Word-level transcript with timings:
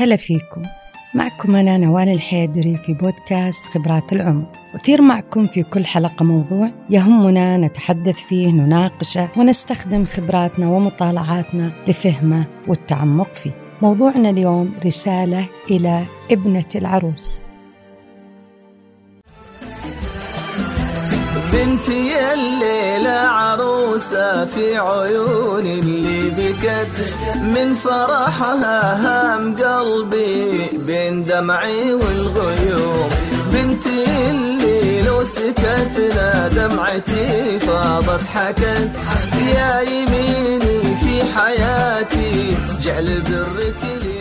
هلا 0.00 0.16
فيكم. 0.16 0.62
معكم 1.14 1.56
أنا 1.56 1.76
نوال 1.76 2.08
الحيدري 2.08 2.76
في 2.76 2.94
بودكاست 2.94 3.66
خبرات 3.66 4.12
العمر. 4.12 4.46
أثير 4.74 5.02
معكم 5.02 5.46
في 5.46 5.62
كل 5.62 5.86
حلقة 5.86 6.24
موضوع 6.24 6.70
يهمنا 6.90 7.56
نتحدث 7.56 8.16
فيه 8.16 8.48
نناقشه 8.48 9.28
ونستخدم 9.36 10.04
خبراتنا 10.04 10.68
ومطالعاتنا 10.68 11.72
لفهمه 11.88 12.46
والتعمق 12.68 13.32
فيه. 13.32 13.50
موضوعنا 13.82 14.30
اليوم 14.30 14.74
رسالة 14.86 15.48
إلى 15.70 16.04
ابنة 16.30 16.68
العروس. 16.74 17.42
بنتي 21.52 22.32
الليلة 22.34 23.10
عروسة 23.10 24.44
في 24.44 24.78
عيون 24.78 25.66
اللي 25.66 26.30
بكت 26.30 27.12
من 27.42 27.74
فرحها 27.74 28.96
هام 29.04 29.56
قلبي 29.56 30.66
بين 30.72 31.24
دمعي 31.24 31.92
والغيوم. 31.94 33.08
بنتي 33.52 34.04
اللي 34.30 35.02
لو 35.02 35.24
سكتنا 35.24 36.48
دمعتي 36.48 37.58
فاضت 37.58 38.20
حكت 38.34 38.90
يا 39.54 39.80
يميني 39.80 40.96
في 40.96 41.22
حياتي 41.36 42.56
جعل 42.82 43.22
برك 43.22 43.82
لي 44.02 44.17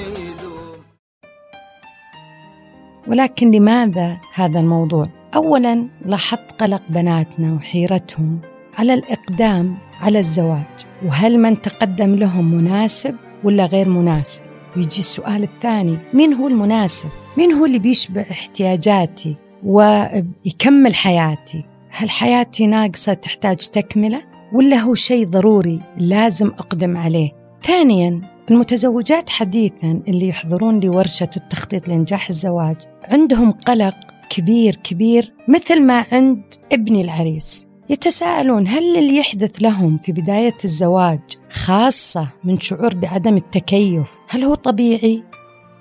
ولكن 3.07 3.51
لماذا 3.51 4.17
هذا 4.33 4.59
الموضوع؟ 4.59 5.09
اولا 5.35 5.87
لاحظت 6.05 6.51
قلق 6.51 6.81
بناتنا 6.89 7.53
وحيرتهم 7.53 8.39
على 8.77 8.93
الإقدام 8.93 9.77
على 10.01 10.19
الزواج 10.19 10.65
وهل 11.05 11.39
من 11.39 11.61
تقدم 11.61 12.15
لهم 12.15 12.53
مناسب 12.53 13.15
ولا 13.43 13.65
غير 13.65 13.89
مناسب؟ 13.89 14.43
ويجي 14.77 14.99
السؤال 14.99 15.43
الثاني 15.43 15.97
مين 16.13 16.33
هو 16.33 16.47
المناسب؟ 16.47 17.09
مين 17.37 17.51
هو 17.53 17.65
اللي 17.65 17.79
بيشبع 17.79 18.25
احتياجاتي 18.31 19.35
ويكمل 19.63 20.95
حياتي؟ 20.95 21.65
هل 21.89 22.09
حياتي 22.09 22.67
ناقصة 22.67 23.13
تحتاج 23.13 23.57
تكملة؟ 23.57 24.21
ولا 24.53 24.77
هو 24.77 24.95
شيء 24.95 25.27
ضروري 25.27 25.81
لازم 25.97 26.47
أقدم 26.47 26.97
عليه؟ 26.97 27.31
ثانيا 27.63 28.21
المتزوجات 28.51 29.29
حديثا 29.29 30.01
اللي 30.07 30.27
يحضرون 30.27 30.79
لورشة 30.79 31.29
التخطيط 31.37 31.87
لإنجاح 31.87 32.29
الزواج 32.29 32.77
عندهم 33.09 33.51
قلق 33.51 33.95
كبير 34.29 34.75
كبير 34.75 35.33
مثل 35.47 35.81
ما 35.81 36.05
عند 36.11 36.43
ابني 36.71 37.01
العريس. 37.01 37.67
يتساءلون 37.89 38.67
هل 38.67 38.97
اللي 38.97 39.17
يحدث 39.17 39.61
لهم 39.61 39.97
في 39.97 40.11
بداية 40.11 40.57
الزواج 40.63 41.19
خاصة 41.51 42.27
من 42.43 42.59
شعور 42.59 42.93
بعدم 42.93 43.35
التكيف 43.35 44.11
هل 44.29 44.43
هو 44.43 44.55
طبيعي 44.55 45.23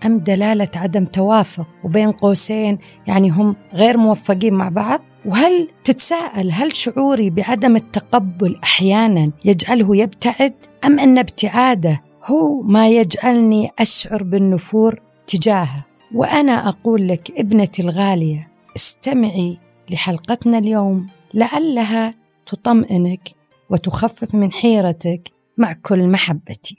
أم 0.06 0.18
دلالة 0.18 0.68
عدم 0.76 1.04
توافق 1.04 1.66
وبين 1.84 2.12
قوسين 2.12 2.78
يعني 3.06 3.30
هم 3.30 3.56
غير 3.74 3.96
موفقين 3.96 4.54
مع 4.54 4.68
بعض؟ 4.68 5.00
وهل 5.26 5.68
تتساءل 5.84 6.52
هل 6.52 6.76
شعوري 6.76 7.30
بعدم 7.30 7.76
التقبل 7.76 8.58
أحيانا 8.64 9.30
يجعله 9.44 9.96
يبتعد 9.96 10.54
أم 10.84 10.98
أن 10.98 11.18
ابتعاده 11.18 12.05
هو 12.26 12.62
ما 12.62 12.88
يجعلني 12.88 13.70
أشعر 13.78 14.22
بالنفور 14.22 15.00
تجاهه 15.26 15.84
وأنا 16.14 16.68
أقول 16.68 17.08
لك 17.08 17.30
ابنتي 17.30 17.82
الغالية 17.82 18.48
استمعي 18.76 19.58
لحلقتنا 19.90 20.58
اليوم 20.58 21.08
لعلها 21.34 22.14
تطمئنك 22.46 23.30
وتخفف 23.70 24.34
من 24.34 24.52
حيرتك 24.52 25.32
مع 25.58 25.72
كل 25.72 26.08
محبتي. 26.08 26.76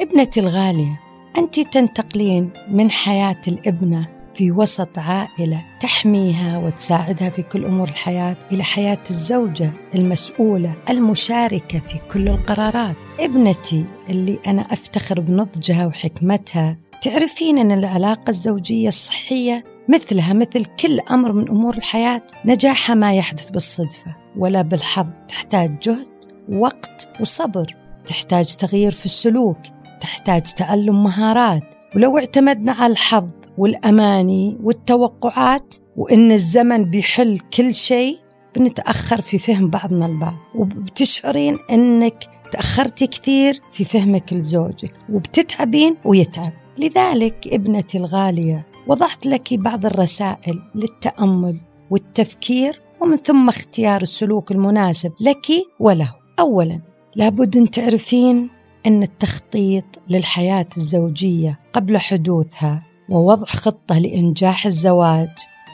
ابنتي 0.00 0.40
الغالية، 0.40 1.00
أنت 1.38 1.60
تنتقلين 1.60 2.50
من 2.68 2.90
حياة 2.90 3.40
الابنة 3.48 4.19
في 4.34 4.50
وسط 4.50 4.98
عائلة 4.98 5.64
تحميها 5.80 6.58
وتساعدها 6.58 7.30
في 7.30 7.42
كل 7.42 7.64
أمور 7.64 7.88
الحياة 7.88 8.36
إلى 8.52 8.62
حياة 8.62 8.98
الزوجة 9.10 9.72
المسؤولة 9.94 10.74
المشاركة 10.90 11.78
في 11.78 11.98
كل 12.12 12.28
القرارات. 12.28 12.96
ابنتي 13.20 13.84
اللي 14.10 14.38
أنا 14.46 14.62
أفتخر 14.62 15.20
بنضجها 15.20 15.86
وحكمتها 15.86 16.76
تعرفين 17.02 17.58
أن 17.58 17.72
العلاقة 17.72 18.28
الزوجية 18.28 18.88
الصحية 18.88 19.64
مثلها 19.88 20.32
مثل 20.32 20.64
كل 20.64 21.00
أمر 21.10 21.32
من 21.32 21.48
أمور 21.48 21.76
الحياة 21.76 22.22
نجاحها 22.44 22.94
ما 22.94 23.14
يحدث 23.14 23.50
بالصدفة 23.50 24.16
ولا 24.36 24.62
بالحظ. 24.62 25.06
تحتاج 25.28 25.78
جهد 25.78 26.08
وقت 26.48 27.08
وصبر. 27.20 27.76
تحتاج 28.06 28.56
تغيير 28.56 28.90
في 28.90 29.04
السلوك 29.04 29.58
تحتاج 30.00 30.42
تعلم 30.42 31.02
مهارات. 31.02 31.62
ولو 31.96 32.18
اعتمدنا 32.18 32.72
على 32.72 32.92
الحظ 32.92 33.28
والاماني 33.60 34.58
والتوقعات 34.62 35.74
وإن 35.96 36.32
الزمن 36.32 36.84
بيحل 36.84 37.38
كل 37.38 37.74
شيء 37.74 38.18
بنتأخر 38.56 39.20
في 39.20 39.38
فهم 39.38 39.70
بعضنا 39.70 40.06
البعض 40.06 40.36
وبتشعرين 40.54 41.58
إنك 41.70 42.24
تأخرتي 42.52 43.06
كثير 43.06 43.60
في 43.72 43.84
فهمك 43.84 44.32
لزوجك 44.32 44.92
وبتتعبين 45.12 45.96
ويتعب. 46.04 46.52
لذلك 46.78 47.48
ابنتي 47.52 47.98
الغالية 47.98 48.66
وضعت 48.86 49.26
لك 49.26 49.54
بعض 49.54 49.86
الرسائل 49.86 50.62
للتأمل 50.74 51.60
والتفكير 51.90 52.80
ومن 53.00 53.16
ثم 53.16 53.48
اختيار 53.48 54.02
السلوك 54.02 54.52
المناسب 54.52 55.12
لك 55.20 55.46
وله. 55.80 56.14
اولا 56.38 56.80
لابد 57.16 57.56
أن 57.56 57.70
تعرفين 57.70 58.50
إن 58.86 59.02
التخطيط 59.02 59.84
للحياة 60.08 60.68
الزوجية 60.76 61.60
قبل 61.72 61.98
حدوثها 61.98 62.89
ووضع 63.10 63.44
خطة 63.44 63.98
لإنجاح 63.98 64.66
الزواج 64.66 65.28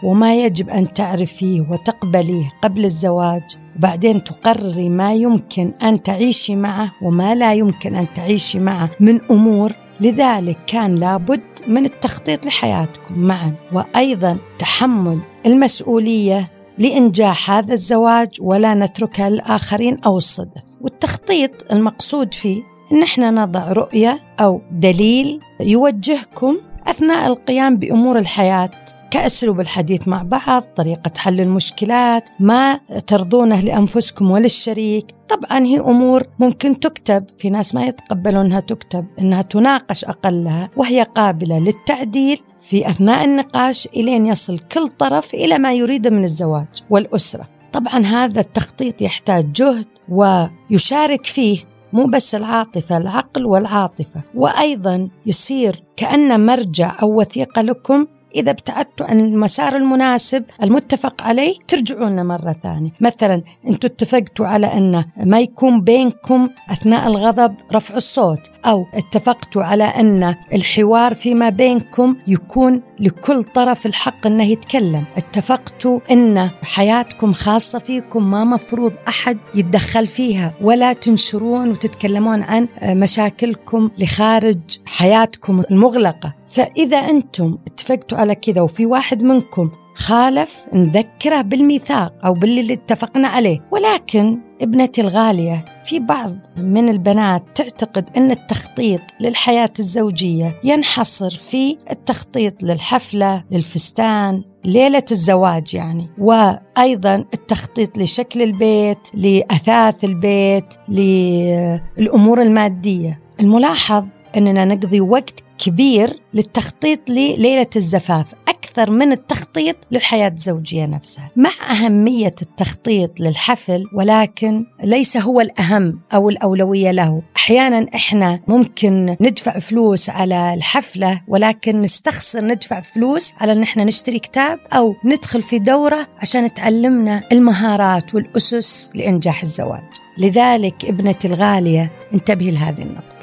وما 0.04 0.34
يجب 0.34 0.68
أن 0.70 0.92
تعرفيه 0.92 1.60
وتقبليه 1.60 2.52
قبل 2.62 2.84
الزواج. 2.84 3.42
وبعدين 3.76 4.24
تقرري 4.24 4.88
ما 4.88 5.14
يمكن 5.14 5.72
أن 5.82 6.02
تعيشي 6.02 6.56
معه 6.56 6.92
وما 7.02 7.34
لا 7.34 7.54
يمكن 7.54 7.94
أن 7.94 8.06
تعيشي 8.14 8.58
معه 8.58 8.90
من 9.00 9.20
أمور. 9.30 9.72
لذلك 10.00 10.58
كان 10.66 10.94
لابد 10.94 11.40
من 11.66 11.84
التخطيط 11.84 12.46
لحياتكم 12.46 13.18
معا. 13.18 13.54
وأيضا 13.72 14.38
تحمل 14.58 15.20
المسؤولية 15.46 16.50
لإنجاح 16.78 17.50
هذا 17.50 17.72
الزواج 17.72 18.28
ولا 18.40 18.74
نتركها 18.74 19.30
للآخرين 19.30 20.00
أو 20.00 20.18
الصدف 20.18 20.62
والتخطيط 20.80 21.72
المقصود 21.72 22.34
فيه 22.34 22.62
إن 22.92 23.02
إحنا 23.02 23.30
نضع 23.30 23.72
رؤية 23.72 24.20
أو 24.40 24.60
دليل 24.72 25.40
يوجهكم 25.60 26.56
أثناء 26.88 27.26
القيام 27.26 27.76
بأمور 27.76 28.18
الحياة 28.18 28.70
كأسلوب 29.10 29.60
الحديث 29.60 30.08
مع 30.08 30.22
بعض، 30.22 30.62
طريقة 30.76 31.10
حل 31.16 31.40
المشكلات، 31.40 32.28
ما 32.40 32.80
ترضونه 33.06 33.60
لأنفسكم 33.60 34.30
وللشريك، 34.30 35.06
طبعا 35.28 35.64
هي 35.64 35.80
أمور 35.80 36.22
ممكن 36.38 36.80
تكتب، 36.80 37.24
في 37.38 37.50
ناس 37.50 37.74
ما 37.74 37.84
يتقبلون 37.84 38.44
انها 38.44 38.60
تكتب، 38.60 39.06
إنها 39.18 39.42
تناقش 39.42 40.04
أقلها 40.04 40.70
وهي 40.76 41.02
قابلة 41.02 41.58
للتعديل 41.58 42.40
في 42.60 42.90
أثناء 42.90 43.24
النقاش 43.24 43.86
إلين 43.86 44.26
يصل 44.26 44.58
كل 44.58 44.88
طرف 44.88 45.34
إلى 45.34 45.58
ما 45.58 45.72
يريده 45.72 46.10
من 46.10 46.24
الزواج 46.24 46.66
والأسرة. 46.90 47.48
طبعا 47.72 48.06
هذا 48.06 48.40
التخطيط 48.40 49.02
يحتاج 49.02 49.52
جهد 49.52 49.86
ويشارك 50.08 51.26
فيه 51.26 51.58
مو 51.96 52.06
بس 52.06 52.34
العاطفة 52.34 52.96
العقل 52.96 53.46
والعاطفة. 53.46 54.22
وأيضا 54.34 55.08
يصير 55.26 55.82
كأن 55.96 56.46
مرجع 56.46 56.96
أو 57.02 57.20
وثيقة 57.20 57.62
لكم 57.62 58.06
إذا 58.34 58.50
ابتعدتوا 58.50 59.06
عن 59.06 59.20
المسار 59.20 59.76
المناسب 59.76 60.44
المتفق 60.62 61.22
عليه 61.22 61.54
ترجعون 61.68 62.26
مرة 62.26 62.56
ثانية. 62.62 62.90
مثلا 63.00 63.42
أنتوا 63.66 63.90
اتفقتوا 63.90 64.46
على 64.46 64.66
أن 64.66 65.04
ما 65.16 65.40
يكون 65.40 65.80
بينكم 65.80 66.48
أثناء 66.70 67.08
الغضب 67.08 67.54
رفع 67.72 67.94
الصوت. 67.96 68.40
أو 68.66 68.86
اتفقتوا 68.94 69.62
على 69.62 69.84
أن 69.84 70.34
الحوار 70.52 71.14
فيما 71.14 71.48
بينكم 71.48 72.16
يكون 72.26 72.82
لكل 73.00 73.42
طرف 73.42 73.86
الحق 73.86 74.26
أنه 74.26 74.44
يتكلم. 74.44 75.04
اتفقتوا 75.16 76.00
أن 76.10 76.50
حياتكم 76.62 77.32
خاصة 77.32 77.78
فيكم 77.78 78.30
ما 78.30 78.44
مفروض 78.44 78.92
أحد 79.08 79.38
يتدخل 79.54 80.06
فيها. 80.06 80.54
ولا 80.60 80.92
تنشرون 80.92 81.70
وتتكلمون 81.70 82.42
عن 82.42 82.68
مشاكلكم 82.82 83.90
لخارج 83.98 84.58
حياتكم 84.86 85.60
المغلقة. 85.70 86.34
فإذا 86.46 86.98
أنتم 86.98 87.58
اتفقتوا 87.66 88.18
على 88.18 88.34
كذا 88.34 88.60
وفي 88.60 88.86
واحد 88.86 89.22
منكم 89.22 89.70
خالف 89.96 90.66
نذكره 90.72 91.40
بالميثاق 91.40 92.12
أو 92.24 92.34
باللي 92.34 92.72
اتفقنا 92.72 93.28
عليه. 93.28 93.68
ولكن 93.70 94.38
ابنتي 94.60 95.00
الغالية 95.00 95.64
في 95.84 95.98
بعض 95.98 96.32
من 96.56 96.88
البنات 96.88 97.44
تعتقد 97.54 98.04
أن 98.16 98.30
التخطيط 98.30 99.00
للحياة 99.20 99.72
الزوجية 99.78 100.60
ينحصر 100.64 101.30
في 101.30 101.78
التخطيط 101.90 102.62
للحفلة 102.62 103.44
للفستان 103.50 104.42
ليلة 104.64 105.04
الزواج 105.10 105.74
يعني. 105.74 106.08
وأيضا 106.18 107.14
التخطيط 107.34 107.98
لشكل 107.98 108.42
البيت 108.42 108.98
لأثاث 109.14 110.04
البيت 110.04 110.74
للأمور 110.88 112.42
المادية. 112.42 113.20
الملاحظ 113.40 114.06
أننا 114.36 114.64
نقضي 114.64 115.00
وقت 115.00 115.44
كبير 115.58 116.20
للتخطيط 116.34 117.10
لليلة 117.10 117.66
الزفاف 117.76 118.34
أكثر 118.48 118.90
من 118.90 119.12
التخطيط 119.12 119.76
للحياة 119.90 120.28
الزوجية 120.28 120.86
نفسها. 120.86 121.30
مع 121.36 121.50
أهمية 121.70 122.34
التخطيط 122.42 123.20
للحفل 123.20 123.84
ولكن 123.94 124.64
ليس 124.84 125.16
هو 125.16 125.40
الأهم 125.40 126.00
أو 126.14 126.28
الأولوية 126.28 126.90
له. 126.90 127.22
أحيانا 127.36 127.86
إحنا 127.94 128.40
ممكن 128.48 129.16
ندفع 129.20 129.58
فلوس 129.58 130.10
على 130.10 130.54
الحفلة 130.54 131.22
ولكن 131.28 131.82
نستخسر 131.82 132.44
ندفع 132.44 132.80
فلوس 132.80 133.32
على 133.40 133.52
أن 133.52 133.62
إحنا 133.62 133.84
نشتري 133.84 134.18
كتاب 134.18 134.58
أو 134.72 134.94
ندخل 135.04 135.42
في 135.42 135.58
دورة 135.58 136.06
عشان 136.18 136.54
تعلمنا 136.54 137.22
المهارات 137.32 138.14
والأسس 138.14 138.90
لإنجاح 138.94 139.42
الزواج. 139.42 139.88
لذلك 140.18 140.84
ابنتي 140.84 141.28
الغالية 141.28 141.92
انتبهي 142.14 142.50
لهذه 142.50 142.82
النقطة. 142.82 143.15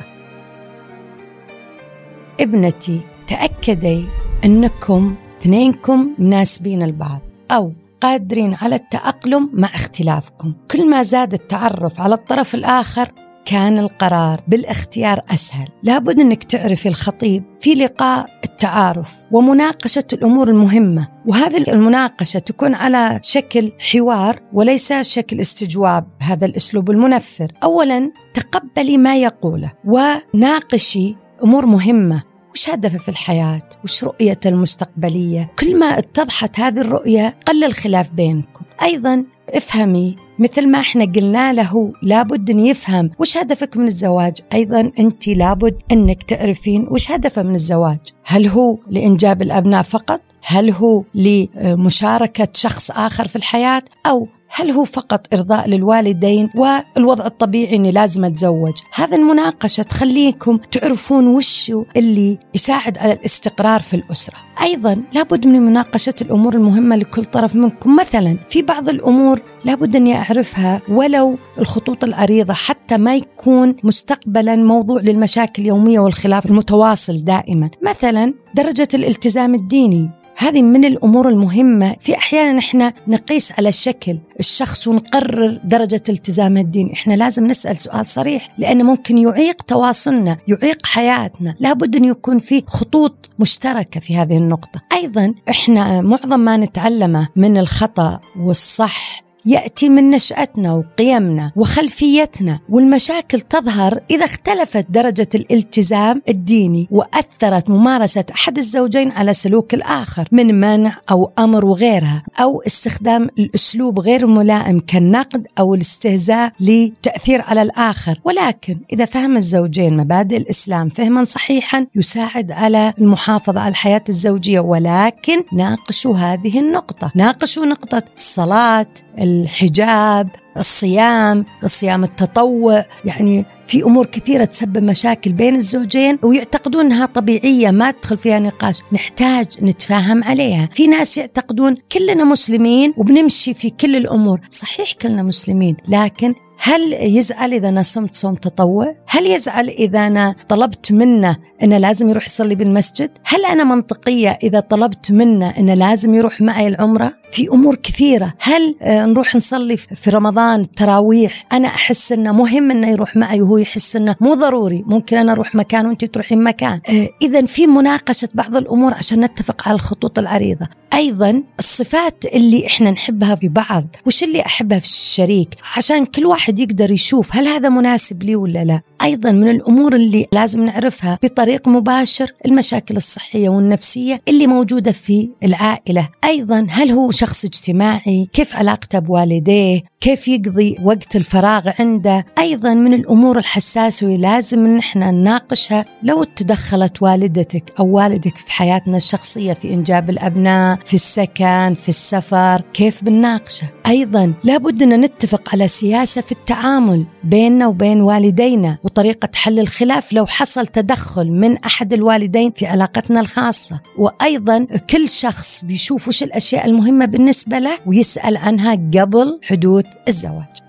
ابنتي 2.43 2.99
تأكدي 3.27 4.05
أنكم 4.45 5.15
اثنينكم 5.41 6.13
مناسبين 6.19 6.83
البعض 6.83 7.21
أو 7.51 7.73
قادرين 8.01 8.53
على 8.53 8.75
التأقلم 8.75 9.49
مع 9.53 9.67
اختلافكم. 9.67 10.53
كل 10.71 10.89
ما 10.89 11.01
زاد 11.01 11.33
التعرف 11.33 12.01
على 12.01 12.15
الطرف 12.15 12.55
الآخر 12.55 13.11
كان 13.45 13.77
القرار 13.77 14.41
بالاختيار 14.47 15.21
أسهل. 15.29 15.67
لابد 15.83 16.19
أنك 16.19 16.43
تعرفي 16.43 16.89
الخطيب 16.89 17.43
في 17.61 17.73
لقاء 17.73 18.25
التعارف 18.43 19.15
ومناقشة 19.31 20.03
الأمور 20.13 20.49
المهمة 20.49 21.07
وهذه 21.25 21.57
المناقشة 21.57 22.39
تكون 22.39 22.73
على 22.73 23.19
شكل 23.23 23.71
حوار 23.79 24.39
وليس 24.53 24.93
شكل 24.93 25.39
استجواب 25.39 26.07
هذا 26.19 26.45
الأسلوب 26.45 26.91
المنفر. 26.91 27.51
أولا 27.63 28.11
تقبلي 28.33 28.97
ما 28.97 29.17
يقوله 29.17 29.71
وناقشي 29.85 31.15
أمور 31.43 31.65
مهمة. 31.65 32.32
وش 32.53 32.69
هدفه 32.69 32.97
في 32.97 33.09
الحياة؟ 33.09 33.61
وش 33.83 34.03
رؤيته 34.03 34.47
المستقبلية؟ 34.47 35.51
كل 35.59 35.79
ما 35.79 35.85
اتضحت 35.85 36.59
هذه 36.59 36.81
الرؤية 36.81 37.37
قل 37.45 37.63
الخلاف 37.63 38.11
بينكم. 38.11 38.65
أيضا 38.83 39.25
افهمي 39.49 40.15
مثل 40.39 40.67
ما 40.67 40.79
إحنا 40.79 41.05
قلنا 41.05 41.53
له 41.53 41.93
لابد 42.01 42.49
أن 42.49 42.59
يفهم 42.59 43.11
وش 43.19 43.37
هدفك 43.37 43.77
من 43.77 43.87
الزواج. 43.87 44.33
أيضا 44.53 44.91
أنت 44.99 45.27
لابد 45.27 45.81
أنك 45.91 46.23
تعرفين 46.23 46.87
وش 46.89 47.11
هدفه 47.11 47.43
من 47.43 47.55
الزواج. 47.55 47.99
هل 48.25 48.47
هو 48.47 48.77
لإنجاب 48.89 49.41
الأبناء 49.41 49.81
فقط؟ 49.81 50.21
هل 50.45 50.71
هو 50.71 51.03
لمشاركة 51.15 52.47
شخص 52.53 52.91
آخر 52.91 53.27
في 53.27 53.35
الحياة؟ 53.35 53.83
أو 54.05 54.27
هل 54.55 54.71
هو 54.71 54.83
فقط 54.83 55.33
إرضاء 55.33 55.69
للوالدين 55.69 56.49
والوضع 56.55 57.25
الطبيعي 57.25 57.75
أني 57.75 57.91
لازم 57.91 58.25
أتزوج؟ 58.25 58.73
هذا 58.93 59.15
المناقشة 59.15 59.83
تخليكم 59.83 60.57
تعرفون 60.57 61.27
وش 61.27 61.71
اللي 61.97 62.37
يساعد 62.55 62.97
على 62.97 63.13
الاستقرار 63.13 63.81
في 63.81 63.93
الأسرة. 63.93 64.35
أيضا 64.61 65.03
لابد 65.13 65.47
من 65.47 65.61
مناقشة 65.61 66.13
الأمور 66.21 66.53
المهمة 66.53 66.95
لكل 66.95 67.25
طرف 67.25 67.55
منكم. 67.55 67.95
مثلا 67.95 68.37
في 68.49 68.61
بعض 68.61 68.89
الأمور 68.89 69.41
لابد 69.65 69.95
أني 69.95 70.15
أعرفها 70.15 70.81
ولو 70.89 71.37
الخطوط 71.59 72.03
العريضة 72.03 72.53
حتى 72.53 72.97
ما 72.97 73.15
يكون 73.15 73.75
مستقبلا 73.83 74.55
موضوع 74.55 75.01
للمشاكل 75.01 75.61
اليومية 75.61 75.99
والخلاف 75.99 76.45
المتواصل 76.45 77.17
دائما. 77.17 77.69
مثلا 77.81 78.33
درجة 78.55 78.87
الالتزام 78.93 79.55
الديني. 79.55 80.22
هذه 80.37 80.61
من 80.61 80.85
الأمور 80.85 81.29
المهمة. 81.29 81.95
في 81.99 82.17
أحيانا 82.17 82.59
إحنا 82.59 82.93
نقيس 83.07 83.51
على 83.51 83.69
الشكل. 83.69 84.17
الشخص 84.39 84.87
ونقرر 84.87 85.59
درجة 85.63 86.03
التزام 86.09 86.57
الدين. 86.57 86.91
إحنا 86.91 87.13
لازم 87.13 87.47
نسأل 87.47 87.75
سؤال 87.75 88.05
صريح 88.05 88.49
لأنه 88.57 88.83
ممكن 88.83 89.17
يعيق 89.17 89.61
تواصلنا 89.61 90.37
يعيق 90.47 90.85
حياتنا. 90.85 91.55
لابد 91.59 91.95
أن 91.95 92.05
يكون 92.05 92.39
في 92.39 92.63
خطوط 92.67 93.29
مشتركة 93.39 93.99
في 93.99 94.17
هذه 94.17 94.37
النقطة. 94.37 94.81
أيضا 94.93 95.33
إحنا 95.49 96.01
معظم 96.01 96.39
ما 96.39 96.57
نتعلمه 96.57 97.27
من 97.35 97.57
الخطأ 97.57 98.19
والصح 98.39 99.22
يأتي 99.45 99.89
من 99.89 100.09
نشأتنا 100.09 100.73
وقيمنا 100.73 101.51
وخلفيتنا 101.55 102.59
والمشاكل 102.69 103.39
تظهر 103.39 103.99
إذا 104.11 104.25
اختلفت 104.25 104.85
درجة 104.89 105.27
الالتزام 105.35 106.21
الديني 106.29 106.87
وأثرت 106.91 107.69
ممارسة 107.69 108.25
أحد 108.35 108.57
الزوجين 108.57 109.11
على 109.11 109.33
سلوك 109.33 109.73
الآخر 109.73 110.27
من 110.31 110.59
منع 110.59 110.97
أو 111.11 111.31
أمر 111.39 111.65
وغيرها 111.65 112.23
أو 112.39 112.61
استخدام 112.61 113.29
الأسلوب 113.39 113.99
غير 113.99 114.23
الملائم 114.23 114.79
كالنقد 114.79 115.47
أو 115.59 115.75
الاستهزاء 115.75 116.51
لتأثير 116.59 117.41
على 117.41 117.61
الآخر. 117.61 118.19
ولكن 118.23 118.77
إذا 118.93 119.05
فهم 119.05 119.37
الزوجين 119.37 119.97
مبادئ 119.97 120.37
الإسلام 120.37 120.89
فهما 120.89 121.23
صحيحا 121.23 121.87
يساعد 121.95 122.51
على 122.51 122.93
المحافظة 122.99 123.59
على 123.59 123.69
الحياة 123.69 124.03
الزوجية 124.09 124.59
ولكن 124.59 125.43
ناقشوا 125.53 126.15
هذه 126.15 126.59
النقطة. 126.59 127.11
ناقشوا 127.15 127.65
نقطة 127.65 128.03
الصلاه 128.15 128.87
الحجاب 129.33 130.27
الصيام 130.57 131.45
الصيام 131.63 132.03
التطوع 132.03 132.85
يعني 133.05 133.45
في 133.67 133.83
أمور 133.83 134.05
كثيرة 134.05 134.45
تسبب 134.45 134.83
مشاكل 134.83 135.33
بين 135.33 135.55
الزوجين 135.55 136.19
ويعتقدون 136.23 136.85
انها 136.85 137.05
طبيعية 137.05 137.71
ما 137.71 137.91
تدخل 137.91 138.17
فيها 138.17 138.39
نقاش 138.39 138.81
نحتاج 138.93 139.45
نتفاهم 139.63 140.23
عليها 140.23 140.69
في 140.73 140.87
ناس 140.87 141.17
يعتقدون 141.17 141.75
كلنا 141.91 142.23
مسلمين 142.23 142.93
وبنمشي 142.97 143.53
في 143.53 143.69
كل 143.69 143.95
الأمور 143.95 144.39
صحيح 144.49 144.93
كلنا 144.93 145.23
مسلمين 145.23 145.77
لكن 145.87 146.33
هل 146.65 146.93
يزعل 146.93 147.53
إذا 147.53 147.69
أنا 147.69 147.81
صمت 147.81 148.15
صوم 148.15 148.35
تطوع؟ 148.35 148.95
هل 149.07 149.25
يزعل 149.25 149.69
إذا 149.69 150.07
أنا 150.07 150.35
طلبت 150.49 150.91
منه 150.91 151.37
أنه 151.63 151.77
لازم 151.77 152.09
يروح 152.09 152.25
يصلي 152.25 152.55
بالمسجد؟ 152.55 153.11
هل 153.25 153.45
أنا 153.45 153.63
منطقية 153.63 154.39
إذا 154.43 154.59
طلبت 154.59 155.11
منه 155.11 155.49
أنه 155.49 155.73
لازم 155.73 156.15
يروح 156.15 156.41
معي 156.41 156.67
العمرة؟ 156.67 157.13
في 157.31 157.47
أمور 157.47 157.75
كثيرة 157.75 158.33
هل 158.39 158.75
آه، 158.81 159.05
نروح 159.05 159.35
نصلي 159.35 159.77
في 159.77 160.09
رمضان 160.09 160.42
التراويح. 160.43 161.45
أنا 161.51 161.67
أحس 161.67 162.11
أنه 162.11 162.31
مهم 162.31 162.71
أنه 162.71 162.89
يروح 162.89 163.15
معي 163.15 163.41
وهو 163.41 163.57
يحس 163.57 163.95
أنه 163.95 164.15
مو 164.21 164.33
ضروري. 164.33 164.83
ممكن 164.87 165.17
أنا 165.17 165.31
أروح 165.31 165.55
مكان 165.55 165.85
وأنت 165.85 166.05
تروحين 166.05 166.43
مكان. 166.43 166.81
آه، 166.89 167.09
إذا 167.21 167.45
في 167.45 167.67
مناقشة 167.67 168.29
بعض 168.33 168.55
الأمور 168.55 168.93
عشان 168.93 169.19
نتفق 169.19 169.67
على 169.67 169.75
الخطوط 169.75 170.19
العريضة. 170.19 170.67
أيضا 170.93 171.43
الصفات 171.59 172.25
اللي 172.25 172.67
إحنا 172.67 172.91
نحبها 172.91 173.35
في 173.35 173.47
بعض. 173.47 173.95
وش 174.07 174.23
اللي 174.23 174.45
أحبها 174.45 174.79
في 174.79 174.85
الشريك؟ 174.85 175.49
عشان 175.77 176.05
كل 176.05 176.25
واحد 176.25 176.59
يقدر 176.59 176.91
يشوف 176.91 177.35
هل 177.35 177.47
هذا 177.47 177.69
مناسب 177.69 178.23
لي 178.23 178.35
ولا 178.35 178.63
لا. 178.63 178.81
أيضا 179.03 179.31
من 179.31 179.49
الأمور 179.49 179.93
اللي 179.95 180.27
لازم 180.31 180.65
نعرفها 180.65 181.19
بطريق 181.23 181.67
مباشر 181.67 182.31
المشاكل 182.45 182.95
الصحية 182.97 183.49
والنفسية 183.49 184.21
اللي 184.27 184.47
موجودة 184.47 184.91
في 184.91 185.29
العائلة. 185.43 186.09
أيضا 186.23 186.67
هل 186.69 186.91
هو 186.91 187.11
شخص 187.11 187.45
اجتماعي؟ 187.45 188.27
كيف 188.33 188.55
علاقته 188.55 188.99
بوالديه؟ 188.99 189.81
كيف 190.01 190.27
يقضي 190.33 190.77
وقت 190.83 191.15
الفراغ 191.15 191.69
عنده. 191.79 192.25
أيضا 192.39 192.73
من 192.73 192.93
الأمور 192.93 193.37
الحساسة 193.37 194.07
ولازم 194.07 194.65
إن 194.65 194.77
إحنا 194.77 195.11
نناقشها. 195.11 195.85
لو 196.03 196.23
تدخلت 196.23 197.01
والدتك 197.01 197.63
أو 197.79 197.87
والدك 197.87 198.37
في 198.37 198.51
حياتنا 198.51 198.97
الشخصية 198.97 199.53
في 199.53 199.73
إنجاب 199.73 200.09
الأبناء 200.09 200.79
في 200.85 200.93
السكن 200.93 201.73
في 201.73 201.89
السفر 201.89 202.61
كيف 202.73 203.03
بنناقشه؟ 203.03 203.69
أيضا 203.87 204.33
لابد 204.43 204.83
أن 204.83 205.01
نتفق 205.01 205.49
على 205.53 205.67
سياسة 205.67 206.21
في 206.21 206.31
التعامل 206.31 207.05
بيننا 207.23 207.67
وبين 207.67 208.01
والدينا 208.01 208.77
وطريقة 208.83 209.29
حل 209.35 209.59
الخلاف 209.59 210.13
لو 210.13 210.25
حصل 210.25 210.67
تدخل 210.67 211.31
من 211.31 211.57
أحد 211.57 211.93
الوالدين 211.93 212.51
في 212.55 212.65
علاقتنا 212.65 213.19
الخاصة. 213.19 213.79
وأيضا 213.97 214.67
كل 214.89 215.09
شخص 215.09 215.65
بيشوف 215.65 216.07
وش 216.07 216.23
الأشياء 216.23 216.65
المهمة 216.65 217.05
بالنسبة 217.05 217.59
له 217.59 217.71
ويسأل 217.85 218.37
عنها 218.37 218.71
قبل 218.73 219.39
حدوث 219.43 219.85
الزواج. 220.23 220.63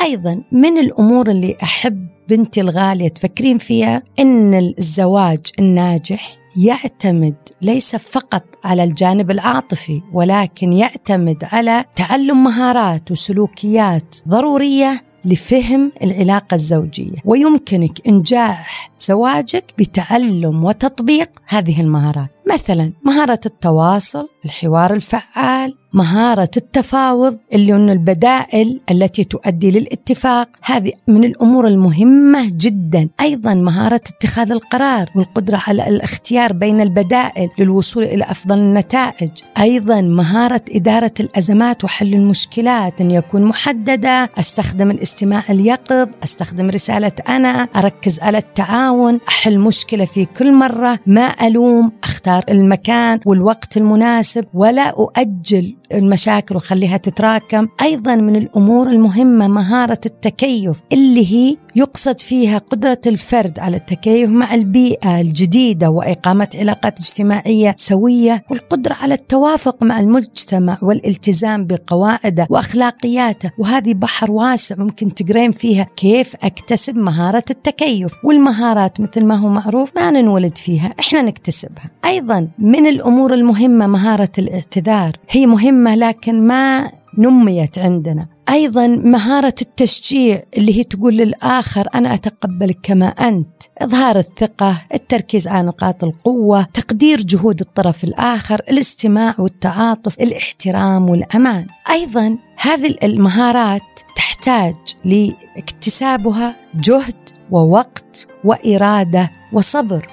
أيضا 0.00 0.42
من 0.52 0.78
الأمور 0.78 1.30
اللي 1.30 1.56
أحب 1.62 2.06
بنتي 2.28 2.60
الغالية 2.60 3.08
تفكرين 3.08 3.58
فيها 3.58 4.02
أن 4.18 4.54
الزواج 4.54 5.40
الناجح 5.58 6.36
يعتمد 6.56 7.34
ليس 7.62 7.96
فقط 7.96 8.44
على 8.64 8.84
الجانب 8.84 9.30
العاطفي 9.30 10.02
ولكن 10.12 10.72
يعتمد 10.72 11.44
على 11.44 11.84
تعلم 11.96 12.44
مهارات 12.44 13.10
وسلوكيات 13.10 14.16
ضرورية 14.28 15.00
لفهم 15.24 15.92
العلاقة 16.02 16.54
الزوجية. 16.54 17.16
ويمكنك 17.24 18.08
إنجاح 18.08 18.90
زواجك 18.98 19.64
بتعلم 19.78 20.64
وتطبيق 20.64 21.30
هذه 21.46 21.80
المهارات. 21.80 22.30
مثلا 22.50 22.92
مهارة 23.04 23.40
التواصل 23.46 24.28
الحوار 24.44 24.94
الفعال 24.94 25.74
مهارة 25.94 26.50
التفاوض 26.56 27.38
اللي 27.52 27.72
أن 27.72 27.90
البدائل 27.90 28.80
التي 28.90 29.24
تؤدي 29.24 29.70
للاتفاق. 29.70 30.48
هذه 30.62 30.92
من 31.08 31.24
الأمور 31.24 31.66
المهمة 31.66 32.50
جدا. 32.54 33.08
أيضا 33.20 33.54
مهارة 33.54 34.00
اتخاذ 34.16 34.50
القرار 34.50 35.10
والقدرة 35.16 35.62
على 35.66 35.88
الاختيار 35.88 36.52
بين 36.52 36.80
البدائل 36.80 37.50
للوصول 37.58 38.04
إلى 38.04 38.24
أفضل 38.24 38.58
النتائج. 38.58 39.30
أيضا 39.58 40.00
مهارة 40.00 40.62
إدارة 40.70 41.12
الأزمات 41.20 41.84
وحل 41.84 42.14
المشكلات 42.14 43.00
أن 43.00 43.10
يكون 43.10 43.42
محددة. 43.42 44.30
أستخدم 44.38 44.90
الاستماع 44.90 45.42
اليقظ 45.50 46.08
أستخدم 46.22 46.70
رسالة 46.70 47.12
أنا 47.28 47.68
أركز 47.76 48.20
على 48.20 48.38
التعاون 48.38 49.20
أحل 49.28 49.58
مشكلة 49.58 50.04
في 50.04 50.24
كل 50.24 50.52
مرة 50.52 50.98
ما 51.06 51.46
ألوم 51.46 51.92
أختار 52.04 52.31
المكان 52.48 53.20
والوقت 53.26 53.76
المناسب 53.76 54.44
ولا 54.54 54.82
أؤجل 54.90 55.74
المشاكل 55.98 56.56
وخليها 56.56 56.96
تتراكم. 56.96 57.68
أيضا 57.82 58.14
من 58.14 58.36
الأمور 58.36 58.88
المهمة 58.90 59.48
مهارة 59.48 60.00
التكيف 60.06 60.80
اللي 60.92 61.32
هي 61.32 61.56
يقصد 61.76 62.20
فيها 62.20 62.58
قدرة 62.58 63.00
الفرد 63.06 63.58
على 63.58 63.76
التكيف 63.76 64.30
مع 64.30 64.54
البيئة 64.54 65.20
الجديدة 65.20 65.90
وإقامة 65.90 66.48
علاقات 66.54 67.00
اجتماعية 67.00 67.74
سوية 67.78 68.44
والقدرة 68.50 68.94
على 68.94 69.14
التوافق 69.14 69.82
مع 69.82 70.00
المجتمع 70.00 70.78
والالتزام 70.82 71.66
بقواعده 71.66 72.46
وأخلاقياته. 72.50 73.50
وهذه 73.58 73.94
بحر 73.94 74.30
واسع 74.30 74.74
ممكن 74.78 75.14
تقرين 75.14 75.52
فيها 75.52 75.86
كيف 75.96 76.36
أكتسب 76.42 76.96
مهارة 76.96 77.44
التكيف. 77.50 78.12
والمهارات 78.24 79.00
مثل 79.00 79.24
ما 79.24 79.34
هو 79.34 79.48
معروف 79.48 79.96
ما 79.96 80.10
ننولد 80.10 80.58
فيها 80.58 80.94
إحنا 81.00 81.22
نكتسبها. 81.22 81.90
أيضا 82.04 82.48
من 82.58 82.86
الأمور 82.86 83.34
المهمة 83.34 83.86
مهارة 83.86 84.32
الاعتذار. 84.38 85.12
هي 85.30 85.46
مهمة 85.46 85.81
لكن 85.88 86.46
ما 86.46 86.90
نميت 87.18 87.78
عندنا. 87.78 88.26
أيضا 88.50 88.86
مهارة 88.86 89.54
التشجيع 89.62 90.42
اللي 90.56 90.78
هي 90.78 90.84
تقول 90.84 91.16
للآخر 91.16 91.88
أنا 91.94 92.14
أتقبلك 92.14 92.78
كما 92.82 93.06
أنت. 93.06 93.62
إظهار 93.78 94.18
الثقة 94.18 94.82
التركيز 94.94 95.48
على 95.48 95.66
نقاط 95.66 96.04
القوة 96.04 96.62
تقدير 96.62 97.20
جهود 97.20 97.60
الطرف 97.60 98.04
الآخر 98.04 98.62
الاستماع 98.70 99.34
والتعاطف 99.38 100.20
الاحترام 100.20 101.10
والأمان. 101.10 101.66
أيضا 101.90 102.38
هذه 102.56 102.94
المهارات 103.02 104.00
تحتاج 104.16 104.74
لاكتسابها 105.04 106.56
جهد 106.74 107.30
ووقت 107.50 108.26
وإرادة 108.44 109.30
وصبر. 109.52 110.08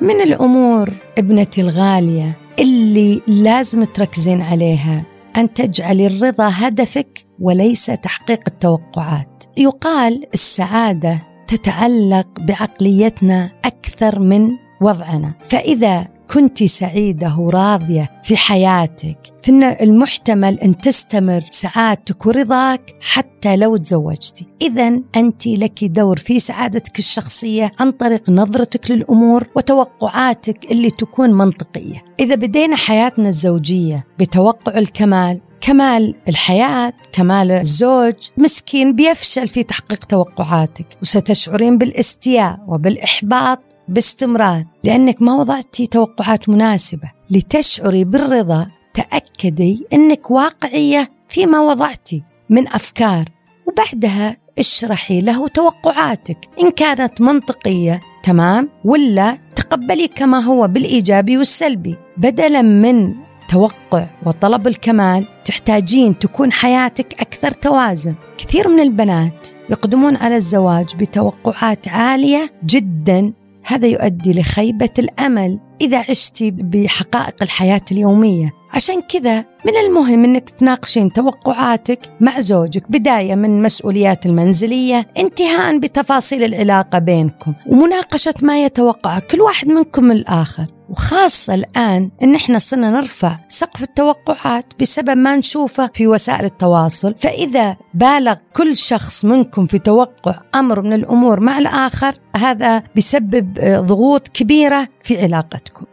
من 0.00 0.20
الأمور 0.20 0.90
ابنتي 1.18 1.60
الغالية 1.60 2.43
اللي 2.58 3.20
لازم 3.26 3.84
تركزين 3.84 4.42
عليها 4.42 5.02
أن 5.36 5.54
تجعلي 5.54 6.06
الرضا 6.06 6.50
هدفك 6.52 7.26
وليس 7.40 7.86
تحقيق 7.86 8.40
التوقعات. 8.46 9.44
يقال 9.56 10.24
السعادة 10.34 11.22
تتعلق 11.46 12.28
بعقليتنا 12.40 13.50
أكثر 13.64 14.20
من 14.20 14.50
وضعنا. 14.80 15.34
فإذا 15.44 16.13
كنت 16.34 16.64
سعيدة 16.64 17.36
وراضية 17.38 18.10
في 18.22 18.36
حياتك. 18.36 19.18
فإن 19.42 19.62
المحتمل 19.62 20.60
أن 20.60 20.76
تستمر 20.78 21.44
سعادتك 21.50 22.26
ورضاك 22.26 22.96
حتى 23.00 23.56
لو 23.56 23.76
تزوجتي. 23.76 24.46
إذا 24.62 25.00
أنت 25.16 25.46
لك 25.46 25.84
دور 25.84 26.16
في 26.16 26.38
سعادتك 26.38 26.98
الشخصية 26.98 27.70
عن 27.80 27.90
طريق 27.90 28.30
نظرتك 28.30 28.90
للأمور 28.90 29.46
وتوقعاتك 29.56 30.70
اللي 30.70 30.90
تكون 30.90 31.30
منطقية. 31.30 32.04
إذا 32.20 32.34
بدينا 32.34 32.76
حياتنا 32.76 33.28
الزوجية 33.28 34.06
بتوقع 34.18 34.78
الكمال 34.78 35.40
كمال 35.60 36.14
الحياة 36.28 36.92
كمال 37.12 37.50
الزوج 37.50 38.14
مسكين 38.38 38.94
بيفشل 38.94 39.48
في 39.48 39.62
تحقيق 39.62 40.04
توقعاتك. 40.04 40.86
وستشعرين 41.02 41.78
بالإستياء 41.78 42.58
وبالإحباط 42.68 43.73
باستمرار 43.88 44.64
لأنك 44.84 45.22
ما 45.22 45.34
وضعتي 45.34 45.86
توقعات 45.86 46.48
مناسبة. 46.48 47.10
لتشعري 47.30 48.04
بالرضا 48.04 48.66
تأكدي 48.94 49.86
أنك 49.92 50.30
واقعية 50.30 51.08
فيما 51.28 51.60
وضعتي 51.60 52.22
من 52.50 52.68
أفكار 52.68 53.28
وبعدها 53.66 54.36
اشرحي 54.58 55.20
له 55.20 55.48
توقعاتك. 55.48 56.38
إن 56.60 56.70
كانت 56.70 57.20
منطقية 57.20 58.00
تمام؟ 58.22 58.68
ولا 58.84 59.38
تقبلي 59.56 60.08
كما 60.08 60.38
هو 60.38 60.68
بالإيجابي 60.68 61.38
والسلبي. 61.38 61.96
بدلا 62.16 62.62
من 62.62 63.14
توقع 63.48 64.06
وطلب 64.26 64.66
الكمال 64.66 65.26
تحتاجين 65.44 66.18
تكون 66.18 66.52
حياتك 66.52 67.20
أكثر 67.20 67.50
توازن. 67.50 68.14
كثير 68.38 68.68
من 68.68 68.80
البنات 68.80 69.48
يقدمون 69.70 70.16
على 70.16 70.36
الزواج 70.36 70.96
بتوقعات 70.96 71.88
عالية 71.88 72.50
جدا. 72.64 73.32
هذا 73.66 73.86
يؤدي 73.86 74.40
لخيبة 74.40 74.90
الأمل 74.98 75.60
إذا 75.80 76.04
عشتي 76.10 76.50
بحقائق 76.50 77.42
الحياة 77.42 77.80
اليومية. 77.92 78.50
عشان 78.72 79.00
كذا 79.00 79.38
من 79.38 79.76
المهم 79.76 80.24
أنك 80.24 80.50
تناقشين 80.50 81.12
توقعاتك 81.12 82.00
مع 82.20 82.40
زوجك 82.40 82.90
بداية 82.90 83.34
من 83.34 83.62
مسؤوليات 83.62 84.26
المنزلية 84.26 85.06
انتهاء 85.18 85.78
بتفاصيل 85.78 86.44
العلاقة 86.44 86.98
بينكم 86.98 87.54
ومناقشة 87.66 88.34
ما 88.42 88.64
يتوقع 88.64 89.18
كل 89.18 89.40
واحد 89.40 89.68
منكم 89.68 90.04
من 90.04 90.10
الآخر. 90.10 90.66
وخاصة 90.90 91.54
الآن 91.54 92.10
إن 92.22 92.34
إحنا 92.34 92.58
صرنا 92.58 92.90
نرفع 92.90 93.38
سقف 93.48 93.82
التوقعات 93.82 94.64
بسبب 94.80 95.10
ما 95.10 95.36
نشوفه 95.36 95.90
في 95.94 96.06
وسائل 96.06 96.44
التواصل. 96.44 97.14
فإذا 97.14 97.76
بالغ 97.94 98.36
كل 98.56 98.76
شخص 98.76 99.24
منكم 99.24 99.66
في 99.66 99.78
توقع 99.78 100.40
أمر 100.54 100.82
من 100.82 100.92
الأمور 100.92 101.40
مع 101.40 101.58
الآخر 101.58 102.14
هذا 102.36 102.82
بسبب 102.96 103.54
ضغوط 103.86 104.28
كبيرة 104.28 104.88
في 105.02 105.22
علاقتكم. 105.22 105.86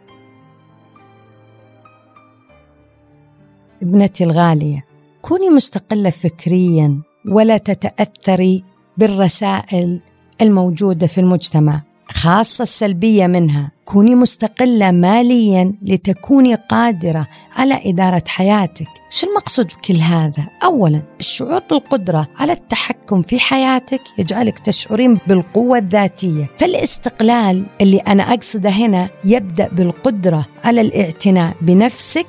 ابنتي 3.82 4.24
الغالية 4.24 4.84
كوني 5.22 5.50
مستقلة 5.50 6.10
فكريا 6.10 7.02
ولا 7.28 7.56
تتأثري 7.56 8.64
بالرسائل 8.98 10.00
الموجودة 10.40 11.06
في 11.06 11.18
المجتمع. 11.18 11.82
خاصة 12.12 12.62
السلبية 12.62 13.26
منها. 13.26 13.70
كوني 13.84 14.14
مستقلة 14.14 14.90
ماليا 14.90 15.74
لتكوني 15.82 16.54
قادرة 16.54 17.26
على 17.56 17.80
إدارة 17.84 18.22
حياتك. 18.28 18.86
شو 19.10 19.26
المقصود 19.26 19.66
بكل 19.66 19.96
هذا؟ 19.96 20.48
أولا 20.64 21.02
الشعور 21.20 21.62
بالقدرة 21.70 22.28
على 22.38 22.52
التحكم 22.52 23.22
في 23.22 23.40
حياتك 23.40 24.00
يجعلك 24.18 24.58
تشعرين 24.58 25.18
بالقوة 25.26 25.78
الذاتية. 25.78 26.46
فالاستقلال 26.58 27.66
اللي 27.80 27.98
أنا 27.98 28.32
أقصده 28.34 28.70
هنا 28.70 29.08
يبدأ 29.24 29.68
بالقدرة 29.68 30.46
على 30.64 30.80
الاعتناء 30.80 31.56
بنفسك 31.60 32.26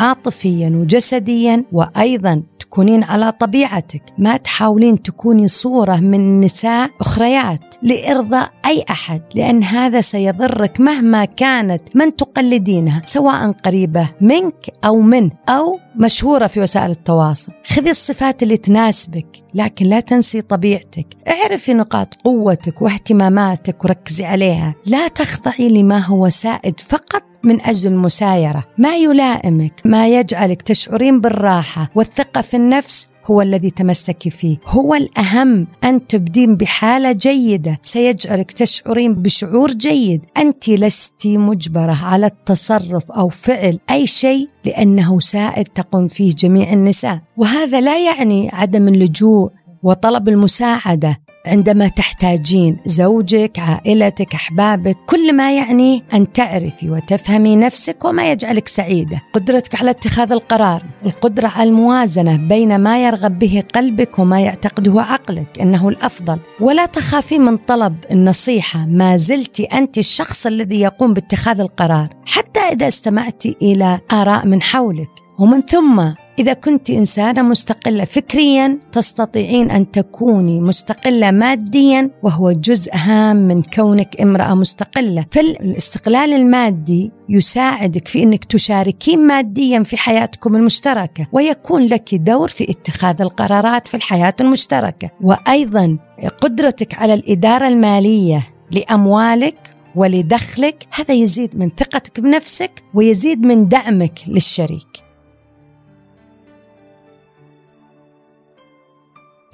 عاطفيا 0.00 0.68
وجسديا 0.68 1.64
وأيضا 1.72 2.42
تكونين 2.60 3.02
على 3.02 3.32
طبيعتك. 3.32 4.02
ما 4.18 4.36
تحاولين 4.36 5.02
تكوني 5.02 5.48
صورة 5.48 5.96
من 5.96 6.40
نساء 6.40 6.90
أخريات 7.00 7.74
لإرضاء 7.82 8.50
أي 8.66 8.84
أحد 8.90 9.22
لأن 9.34 9.64
هذا 9.64 10.00
سيضرك 10.00 10.80
مهما 10.80 11.24
كانت 11.24 11.96
من 11.96 12.16
تقلدينها 12.16 13.02
سواء 13.04 13.52
قريبة 13.52 14.10
منك 14.20 14.70
أو 14.84 15.00
منه 15.00 15.30
أو 15.48 15.78
مشهورة 15.96 16.46
في 16.46 16.60
وسائل 16.60 16.90
التواصل. 16.90 17.52
خذي 17.64 17.90
الصفات 17.90 18.42
اللي 18.42 18.56
تناسبك 18.56 19.26
لكن 19.54 19.86
لا 19.86 20.00
تنسي 20.00 20.40
طبيعتك. 20.40 21.06
اعرفي 21.28 21.74
نقاط 21.74 22.14
قوتك 22.24 22.82
واهتماماتك 22.82 23.84
وركزي 23.84 24.24
عليها. 24.24 24.74
لا 24.86 25.08
تخضعي 25.08 25.68
لما 25.68 25.98
هو 25.98 26.28
سائد 26.28 26.80
فقط 26.80 27.29
من 27.44 27.60
أجل 27.60 27.90
المسايرة. 27.90 28.64
ما 28.78 28.96
يلائمك 28.96 29.80
ما 29.84 30.08
يجعلك 30.08 30.62
تشعرين 30.62 31.20
بالراحة 31.20 31.90
والثقة 31.94 32.40
في 32.40 32.56
النفس 32.56 33.08
هو 33.26 33.42
الذي 33.42 33.70
تمسكي 33.70 34.30
فيه. 34.30 34.56
هو 34.66 34.94
الأهم 34.94 35.66
أن 35.84 36.06
تبدين 36.06 36.56
بحالة 36.56 37.12
جيدة. 37.12 37.78
سيجعلك 37.82 38.52
تشعرين 38.52 39.14
بشعور 39.14 39.70
جيد. 39.70 40.24
أنت 40.36 40.68
لست 40.68 41.26
مجبرة 41.26 42.04
على 42.04 42.26
التصرف 42.26 43.12
أو 43.12 43.28
فعل 43.28 43.78
أي 43.90 44.06
شيء 44.06 44.46
لأنه 44.64 45.18
سائد 45.18 45.64
تقوم 45.64 46.08
فيه 46.08 46.34
جميع 46.34 46.72
النساء. 46.72 47.20
وهذا 47.36 47.80
لا 47.80 48.06
يعني 48.06 48.50
عدم 48.52 48.88
اللجوء 48.88 49.50
وطلب 49.82 50.28
المساعدة. 50.28 51.20
عندما 51.46 51.88
تحتاجين 51.88 52.76
زوجك 52.86 53.58
عائلتك 53.58 54.34
أحبابك 54.34 54.96
كل 55.06 55.36
ما 55.36 55.56
يعني 55.56 56.04
أن 56.14 56.32
تعرفي 56.32 56.90
وتفهمي 56.90 57.56
نفسك 57.56 58.04
وما 58.04 58.32
يجعلك 58.32 58.68
سعيدة. 58.68 59.22
قدرتك 59.32 59.80
على 59.80 59.90
اتخاذ 59.90 60.32
القرار 60.32 60.82
القدرة 61.06 61.48
على 61.48 61.68
الموازنة 61.68 62.36
بين 62.36 62.78
ما 62.78 63.04
يرغب 63.04 63.38
به 63.38 63.62
قلبك 63.74 64.18
وما 64.18 64.40
يعتقده 64.40 65.02
عقلك 65.02 65.60
إنه 65.60 65.88
الأفضل. 65.88 66.38
ولا 66.60 66.86
تخافي 66.86 67.38
من 67.38 67.56
طلب 67.56 67.96
النصيحة 68.10 68.86
ما 68.86 69.16
زلت 69.16 69.60
أنت 69.60 69.98
الشخص 69.98 70.46
الذي 70.46 70.80
يقوم 70.80 71.14
باتخاذ 71.14 71.60
القرار. 71.60 72.08
حتى 72.26 72.60
إذا 72.60 72.88
استمعت 72.88 73.46
إلى 73.46 74.00
آراء 74.12 74.46
من 74.46 74.62
حولك. 74.62 75.19
ومن 75.40 75.60
ثم 75.60 76.12
إذا 76.38 76.52
كنت 76.52 76.90
إنسانة 76.90 77.42
مستقلة 77.42 78.04
فكريا 78.04 78.78
تستطيعين 78.92 79.70
أن 79.70 79.90
تكوني 79.90 80.60
مستقلة 80.60 81.30
ماديا 81.30 82.10
وهو 82.22 82.52
جزء 82.52 82.90
هام 82.94 83.36
من 83.36 83.62
كونك 83.62 84.20
امرأة 84.20 84.54
مستقلة. 84.54 85.26
فالاستقلال 85.30 86.32
المادي 86.32 87.12
يساعدك 87.28 88.08
في 88.08 88.22
أنك 88.22 88.44
تشاركين 88.44 89.26
ماديا 89.26 89.82
في 89.82 89.96
حياتكم 89.96 90.56
المشتركة 90.56 91.26
ويكون 91.32 91.86
لك 91.86 92.14
دور 92.14 92.48
في 92.48 92.70
اتخاذ 92.70 93.22
القرارات 93.22 93.88
في 93.88 93.96
الحياة 93.96 94.34
المشتركة. 94.40 95.10
وأيضا 95.20 95.98
قدرتك 96.42 96.94
على 96.94 97.14
الإدارة 97.14 97.68
المالية 97.68 98.48
لأموالك 98.70 99.76
ولدخلك 99.96 100.86
هذا 100.94 101.14
يزيد 101.14 101.58
من 101.58 101.70
ثقتك 101.76 102.20
بنفسك 102.20 102.82
ويزيد 102.94 103.46
من 103.46 103.68
دعمك 103.68 104.18
للشريك. 104.26 105.09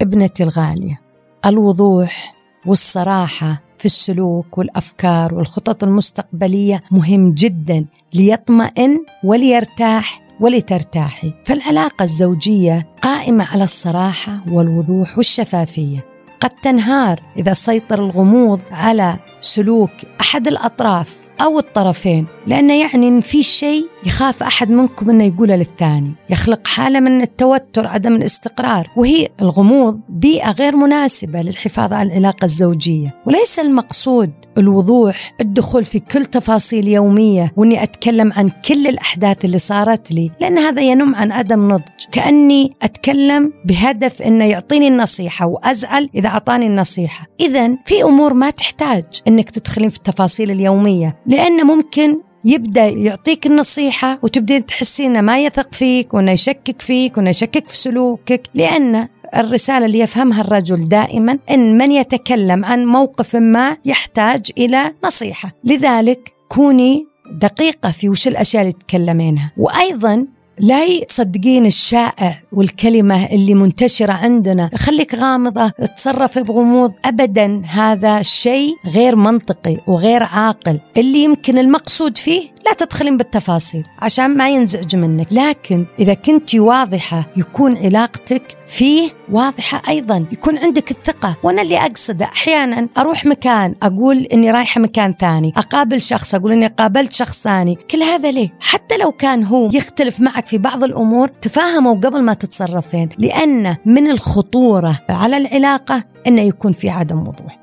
ابنتي 0.01 0.43
الغالية. 0.43 1.01
الوضوح 1.45 2.35
والصراحة 2.65 3.61
في 3.77 3.85
السلوك 3.85 4.57
والأفكار 4.57 5.33
والخطط 5.33 5.83
المستقبلية 5.83 6.83
مهم 6.91 7.33
جدا 7.33 7.85
ليطمئن 8.13 9.05
وليرتاح 9.23 10.21
ولترتاحي. 10.39 11.33
فالعلاقة 11.45 12.03
الزوجية 12.03 12.87
قائمة 13.01 13.45
على 13.45 13.63
الصراحة 13.63 14.39
والوضوح 14.51 15.17
والشفافية. 15.17 16.05
قد 16.39 16.49
تنهار 16.49 17.21
إذا 17.37 17.53
سيطر 17.53 18.03
الغموض 18.03 18.61
على 18.71 19.19
سلوك 19.41 19.91
أحد 20.21 20.47
الأطراف 20.47 21.27
أو 21.41 21.59
الطرفين 21.59 22.25
لأنه 22.47 22.73
يعني 22.73 23.07
إن 23.07 23.21
في 23.21 23.43
شيء 23.43 23.89
يخاف 24.05 24.43
أحد 24.43 24.71
منكم 24.71 25.09
إنه 25.09 25.23
يقوله 25.23 25.55
للثاني. 25.55 26.15
يخلق 26.29 26.67
حالة 26.67 26.99
من 26.99 27.21
التوتر 27.21 27.87
عدم 27.87 28.15
الاستقرار 28.15 28.87
وهي 28.95 29.27
الغموض 29.41 29.99
بيئة 30.09 30.51
غير 30.51 30.75
مناسبة 30.75 31.41
للحفاظ 31.41 31.93
على 31.93 32.09
العلاقة 32.09 32.45
الزوجية. 32.45 33.15
وليس 33.25 33.59
المقصود 33.59 34.31
الوضوح 34.57 35.33
الدخول 35.41 35.85
في 35.85 35.99
كل 35.99 36.25
تفاصيل 36.25 36.87
يومية 36.87 37.53
وإني 37.57 37.83
أتكلم 37.83 38.33
عن 38.33 38.49
كل 38.49 38.87
الأحداث 38.87 39.45
اللي 39.45 39.57
صارت 39.57 40.11
لي 40.11 40.31
لأن 40.41 40.57
هذا 40.57 40.81
ينم 40.81 41.15
عن 41.15 41.31
عدم 41.31 41.67
نضج. 41.67 41.83
كأني 42.11 42.73
أتكلم 42.81 43.53
بهدف 43.65 44.21
إنه 44.21 44.45
يعطيني 44.45 44.87
النصيحة 44.87 45.45
وأزعل 45.45 46.09
إذا 46.15 46.27
أعطاني 46.27 46.67
النصيحة. 46.67 47.27
اذا 47.39 47.77
في 47.85 48.03
أمور 48.03 48.33
ما 48.33 48.49
تحتاج. 48.49 49.05
إنك 49.27 49.49
تدخلين 49.51 49.89
في 49.89 49.97
التفاصيل 49.97 50.51
اليومية 50.51 51.15
لأن 51.25 51.65
ممكن 51.65 52.17
يبدأ 52.45 52.85
يعطيك 52.85 53.45
النصيحة 53.45 54.19
وتبدين 54.23 54.65
تحسين 54.65 55.11
إنه 55.11 55.21
ما 55.21 55.39
يثق 55.39 55.73
فيك 55.73 56.13
وإنه 56.13 56.31
يشكك 56.31 56.81
فيك 56.81 57.17
وإنه 57.17 57.29
يشكك 57.29 57.69
في 57.69 57.77
سلوكك 57.77 58.41
لأن 58.53 59.07
الرسالة 59.35 59.85
اللي 59.85 59.99
يفهمها 59.99 60.41
الرجل 60.41 60.89
دائما 60.89 61.39
أن 61.49 61.77
من 61.77 61.91
يتكلم 61.91 62.65
عن 62.65 62.85
موقف 62.85 63.35
ما 63.35 63.77
يحتاج 63.85 64.51
إلى 64.57 64.93
نصيحة. 65.05 65.51
لذلك 65.63 66.33
كوني 66.49 67.05
دقيقة 67.31 67.91
في 67.91 68.09
وش 68.09 68.27
الأشياء 68.27 68.61
اللي 68.61 68.73
تتكلمينها 68.73 69.51
وأيضا 69.57 70.27
لا 70.59 71.03
تصدقين 71.03 71.65
الشائع 71.65 72.37
والكلمة 72.51 73.25
اللي 73.25 73.53
منتشرة 73.55 74.13
عندنا. 74.13 74.69
خليك 74.75 75.15
غامضة 75.15 75.69
تصرف 75.95 76.39
بغموض. 76.39 76.93
أبدا 77.05 77.61
هذا 77.65 78.21
شيء 78.21 78.75
غير 78.85 79.15
منطقي 79.15 79.77
وغير 79.87 80.23
عاقل. 80.23 80.79
اللي 80.97 81.23
يمكن 81.23 81.57
المقصود 81.57 82.17
فيه 82.17 82.41
لا 82.65 82.73
تدخلين 82.73 83.17
بالتفاصيل 83.17 83.83
عشان 83.99 84.37
ما 84.37 84.49
ينزعج 84.49 84.95
منك. 84.95 85.27
لكن 85.31 85.85
إذا 85.99 86.13
كنت 86.13 86.55
واضحة 86.55 87.31
يكون 87.37 87.77
علاقتك 87.77 88.57
فيه 88.67 89.09
واضحة 89.31 89.81
أيضا. 89.89 90.25
يكون 90.31 90.57
عندك 90.57 90.91
الثقة. 90.91 91.37
وأنا 91.43 91.61
اللي 91.61 91.77
أقصده 91.77 92.25
أحيانا 92.25 92.87
أروح 92.97 93.25
مكان 93.25 93.75
أقول 93.83 94.17
إني 94.17 94.51
رايحة 94.51 94.81
مكان 94.81 95.13
ثاني 95.19 95.53
أقابل 95.57 96.01
شخص 96.01 96.35
أقول 96.35 96.51
إني 96.51 96.67
قابلت 96.67 97.13
شخص 97.13 97.43
ثاني. 97.43 97.77
كل 97.91 98.03
هذا 98.03 98.31
ليه؟ 98.31 98.53
حتى 98.59 98.97
لو 98.97 99.11
كان 99.11 99.43
هو 99.43 99.69
يختلف 99.73 100.19
معك 100.19 100.46
في 100.47 100.57
بعض 100.57 100.83
الأمور 100.83 101.27
تفاهموا 101.27 101.95
قبل 101.95 102.21
ما 102.21 102.33
تتصرفين 102.33 103.09
لأن 103.17 103.75
من 103.85 104.07
الخطورة 104.07 104.99
على 105.09 105.37
العلاقة 105.37 106.03
أنه 106.27 106.41
يكون 106.41 106.71
في 106.71 106.89
عدم 106.89 107.19
وضوح. 107.19 107.59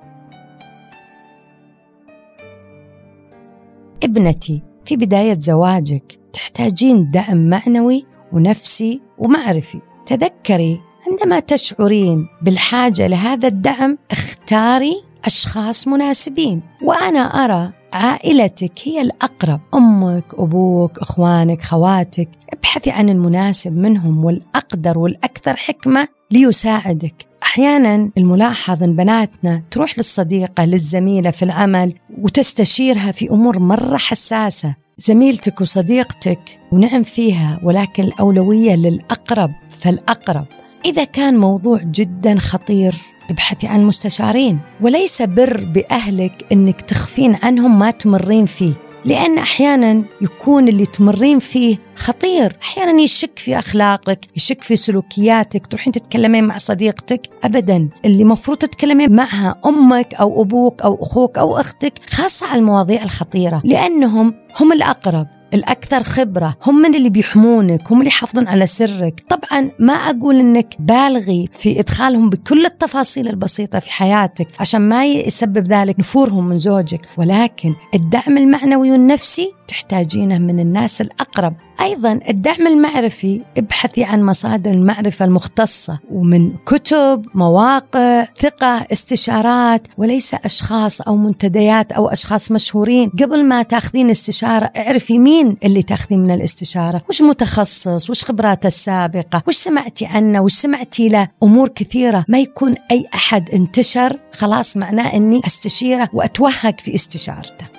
ابنتي 4.02 4.62
في 4.84 4.96
بداية 4.96 5.38
زواجك 5.40 6.18
تحتاجين 6.32 7.10
دعم 7.10 7.48
معنوي 7.48 8.06
ونفسي 8.32 9.00
ومعرفي. 9.18 9.80
تذكري 10.06 10.80
عندما 11.10 11.40
تشعرين 11.40 12.26
بالحاجة 12.42 13.06
لهذا 13.06 13.48
الدعم 13.48 13.98
اختاري 14.10 14.94
أشخاص 15.24 15.88
مناسبين. 15.88 16.62
وأنا 16.82 17.20
أرى 17.20 17.72
عائلتك 17.94 18.72
هي 18.84 19.02
الأقرب. 19.02 19.60
أمك 19.74 20.34
أبوك 20.34 20.98
أخوانك 20.98 21.62
خواتك 21.62 22.28
ابحثي 22.52 22.90
عن 22.90 23.08
المناسب 23.08 23.72
منهم 23.72 24.24
والأقدر 24.24 24.98
والأكثر 24.98 25.56
حكمة 25.56 26.08
ليساعدك. 26.30 27.26
أحيانا 27.42 28.10
الملاحظ 28.18 28.82
إن 28.82 28.96
بناتنا 28.96 29.62
تروح 29.70 29.98
للصديقة 29.98 30.64
للزميلة 30.64 31.30
في 31.30 31.44
العمل 31.44 31.94
وتستشيرها 32.18 33.12
في 33.12 33.30
أمور 33.30 33.58
مرة 33.58 33.96
حساسة. 33.96 34.74
زميلتك 34.98 35.60
وصديقتك 35.60 36.40
ونعم 36.72 37.02
فيها 37.02 37.60
ولكن 37.62 38.02
الأولوية 38.02 38.76
للأقرب 38.76 39.50
فالأقرب. 39.70 40.46
إذا 40.84 41.04
كان 41.04 41.36
موضوع 41.38 41.80
جدا 41.82 42.38
خطير 42.38 42.94
ابحثي 43.30 43.66
عن 43.66 43.84
مستشارين. 43.84 44.58
وليس 44.80 45.22
بر 45.22 45.64
بأهلك 45.64 46.46
إنك 46.52 46.80
تخفين 46.80 47.36
عنهم 47.42 47.78
ما 47.78 47.90
تمرين 47.90 48.46
فيه. 48.46 48.72
لأن 49.04 49.38
أحيانا 49.38 50.04
يكون 50.22 50.68
اللي 50.68 50.86
تمرين 50.86 51.38
فيه 51.38 51.78
خطير. 51.96 52.56
أحيانا 52.62 53.02
يشك 53.02 53.38
في 53.38 53.58
أخلاقك 53.58 54.20
يشك 54.36 54.62
في 54.62 54.76
سلوكياتك 54.76 55.66
تروحين 55.66 55.92
تتكلمين 55.92 56.44
مع 56.44 56.56
صديقتك. 56.56 57.20
أبدا 57.44 57.88
اللي 58.04 58.24
مفروض 58.24 58.58
تتكلمين 58.58 59.12
معها 59.12 59.60
أمك 59.66 60.14
أو 60.14 60.42
أبوك 60.42 60.82
أو 60.82 61.02
أخوك 61.02 61.38
أو 61.38 61.56
أختك 61.56 61.92
خاصة 62.10 62.46
على 62.46 62.58
المواضيع 62.58 63.02
الخطيرة. 63.02 63.62
لأنهم 63.64 64.34
هم 64.60 64.72
الأقرب. 64.72 65.26
الأكثر 65.54 66.02
خبرة. 66.02 66.56
هم 66.66 66.74
من 66.74 66.94
اللي 66.94 67.10
بيحمونك 67.10 67.92
هم 67.92 67.98
اللي 67.98 68.08
يحافظون 68.08 68.48
على 68.48 68.66
سرك. 68.66 69.22
طبعا 69.30 69.70
ما 69.78 69.92
أقول 69.92 70.40
أنك 70.40 70.74
بالغي 70.78 71.48
في 71.52 71.80
إدخالهم 71.80 72.30
بكل 72.30 72.66
التفاصيل 72.66 73.28
البسيطة 73.28 73.78
في 73.78 73.90
حياتك 73.90 74.48
عشان 74.60 74.80
ما 74.80 75.06
يسبب 75.06 75.72
ذلك 75.72 75.98
نفورهم 75.98 76.48
من 76.48 76.58
زوجك. 76.58 77.00
ولكن 77.16 77.74
الدعم 77.94 78.38
المعنوي 78.38 78.90
والنفسي 78.92 79.52
تحتاجينه 79.68 80.38
من 80.38 80.60
الناس 80.60 81.00
الأقرب. 81.00 81.54
أيضا 81.80 82.20
الدعم 82.28 82.66
المعرفي 82.66 83.40
ابحثي 83.58 84.04
عن 84.04 84.22
مصادر 84.22 84.70
المعرفة 84.70 85.24
المختصة 85.24 85.98
ومن 86.10 86.52
كتب 86.66 87.26
مواقع 87.34 88.24
ثقة 88.40 88.86
استشارات 88.92 89.88
وليس 89.98 90.34
أشخاص 90.34 91.00
أو 91.00 91.16
منتديات 91.16 91.92
أو 91.92 92.08
أشخاص 92.08 92.52
مشهورين. 92.52 93.08
قبل 93.08 93.44
ما 93.44 93.62
تأخذين 93.62 94.10
استشارة 94.10 94.70
اعرفي 94.76 95.18
مين 95.18 95.56
اللي 95.64 95.82
تأخذين 95.82 96.18
من 96.18 96.30
الاستشارة. 96.30 97.02
وش 97.08 97.22
متخصص؟ 97.22 98.10
وش 98.10 98.24
خبراته 98.24 98.66
السابقة؟ 98.66 99.42
وش 99.46 99.54
سمعتي 99.54 100.06
عنه؟ 100.06 100.40
وش 100.40 100.52
سمعتي 100.52 101.08
له؟ 101.08 101.28
أمور 101.42 101.68
كثيرة. 101.68 102.24
ما 102.28 102.38
يكون 102.38 102.74
أي 102.90 103.06
أحد 103.14 103.50
انتشر. 103.50 104.18
خلاص 104.32 104.76
معناه 104.76 105.16
أني 105.16 105.40
أستشيره 105.46 106.08
وأتوهق 106.12 106.80
في 106.80 106.94
استشارته. 106.94 107.73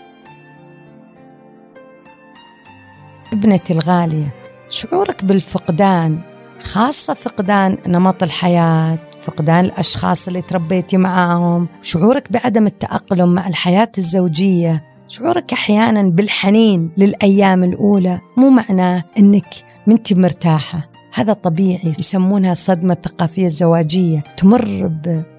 ابنتي 3.35 3.73
الغالية 3.73 4.33
شعورك 4.69 5.25
بالفقدان 5.25 6.19
خاصة 6.61 7.13
فقدان 7.13 7.77
نمط 7.87 8.23
الحياة 8.23 8.99
فقدان 9.21 9.65
الأشخاص 9.65 10.27
اللي 10.27 10.41
تربيتي 10.41 10.97
معاهم 10.97 11.67
شعورك 11.81 12.31
بعدم 12.31 12.65
التأقلم 12.65 13.33
مع 13.33 13.47
الحياة 13.47 13.91
الزوجية 13.97 14.83
شعورك 15.07 15.53
أحيانا 15.53 16.01
بالحنين 16.03 16.91
للأيام 16.97 17.63
الأولى 17.63 18.19
مو 18.37 18.49
معناه 18.49 19.03
أنك 19.19 19.55
منتي 19.87 20.15
مرتاحة. 20.15 20.89
هذا 21.13 21.33
طبيعي 21.33 21.93
يسمونها 21.99 22.51
الصدمة 22.51 22.93
الثقافية 22.93 23.45
الزواجية 23.45 24.23
تمر 24.37 24.91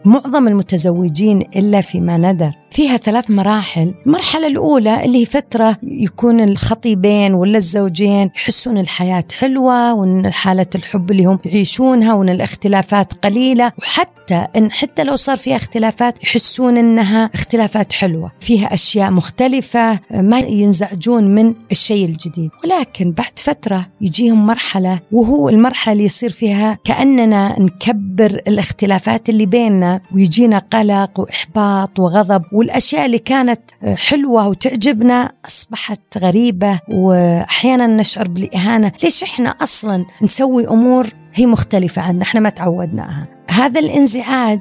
بمعظم 0.05 0.49
المتزوجين 0.49 1.39
إلا 1.39 1.81
فيما 1.81 2.17
ندر 2.17 2.53
فيها 2.71 2.97
ثلاث 2.97 3.31
مراحل. 3.31 3.95
المرحلة 4.07 4.47
الأولى 4.47 5.05
اللي 5.05 5.21
هي 5.21 5.25
فترة 5.27 5.77
يكون 5.83 6.41
الخطيبين 6.41 7.35
ولا 7.35 7.59
الزوجين 7.59 8.31
يحسون 8.37 8.79
الحياة 8.79 9.25
حلوة 9.39 9.95
وأن 9.95 10.33
حالة 10.33 10.67
الحب 10.75 11.11
اللي 11.11 11.25
هم 11.25 11.39
يعيشونها 11.45 12.15
وأن 12.15 12.29
الاختلافات 12.29 13.13
قليلة. 13.13 13.73
وحتى 13.79 14.47
أن 14.57 14.73
حتى 14.73 15.05
لو 15.05 15.17
صار 15.17 15.37
فيها 15.37 15.57
اختلافات 15.57 16.25
يحسون 16.25 16.77
أنها 16.77 17.31
اختلافات 17.35 17.93
حلوة. 17.93 18.33
فيها 18.41 18.75
أشياء 18.75 19.11
مختلفة 19.11 20.01
ما 20.11 20.39
ينزعجون 20.39 21.35
من 21.35 21.55
الشيء 21.71 22.05
الجديد. 22.05 22.51
ولكن 22.65 23.13
بعد 23.13 23.39
فترة 23.39 23.87
يجيهم 24.01 24.47
مرحلة 24.47 25.01
وهو 25.13 25.49
المرحلة 25.49 25.93
اللي 25.93 26.05
يصير 26.05 26.31
فيها 26.31 26.79
كأننا 26.85 27.61
نكبر 27.61 28.43
الاختلافات 28.49 29.29
اللي 29.29 29.47
بيننا. 29.47 30.01
ويجينا 30.15 30.59
قلق 30.59 31.21
وإحباط 31.21 31.99
وغضب 31.99 32.43
والأشياء 32.57 33.07
اللي 33.07 33.19
كانت 33.19 33.61
حلوة 33.85 34.49
وتعجبنا 34.49 35.33
أصبحت 35.47 36.19
غريبة 36.19 36.81
وأحيانا 36.89 37.87
نشعر 37.87 38.29
بالإهانة. 38.29 38.93
ليش 39.05 39.23
إحنا 39.23 39.51
أصلا 39.51 40.07
نسوي 40.23 40.69
أمور 40.69 41.07
هي 41.35 41.47
مختلفة 41.47 42.03
عنا؟ 42.03 42.23
إحنا 42.23 42.41
ما 42.41 42.49
تعودناها. 42.49 43.27
هذا 43.51 43.81
الانزعاج 43.81 44.61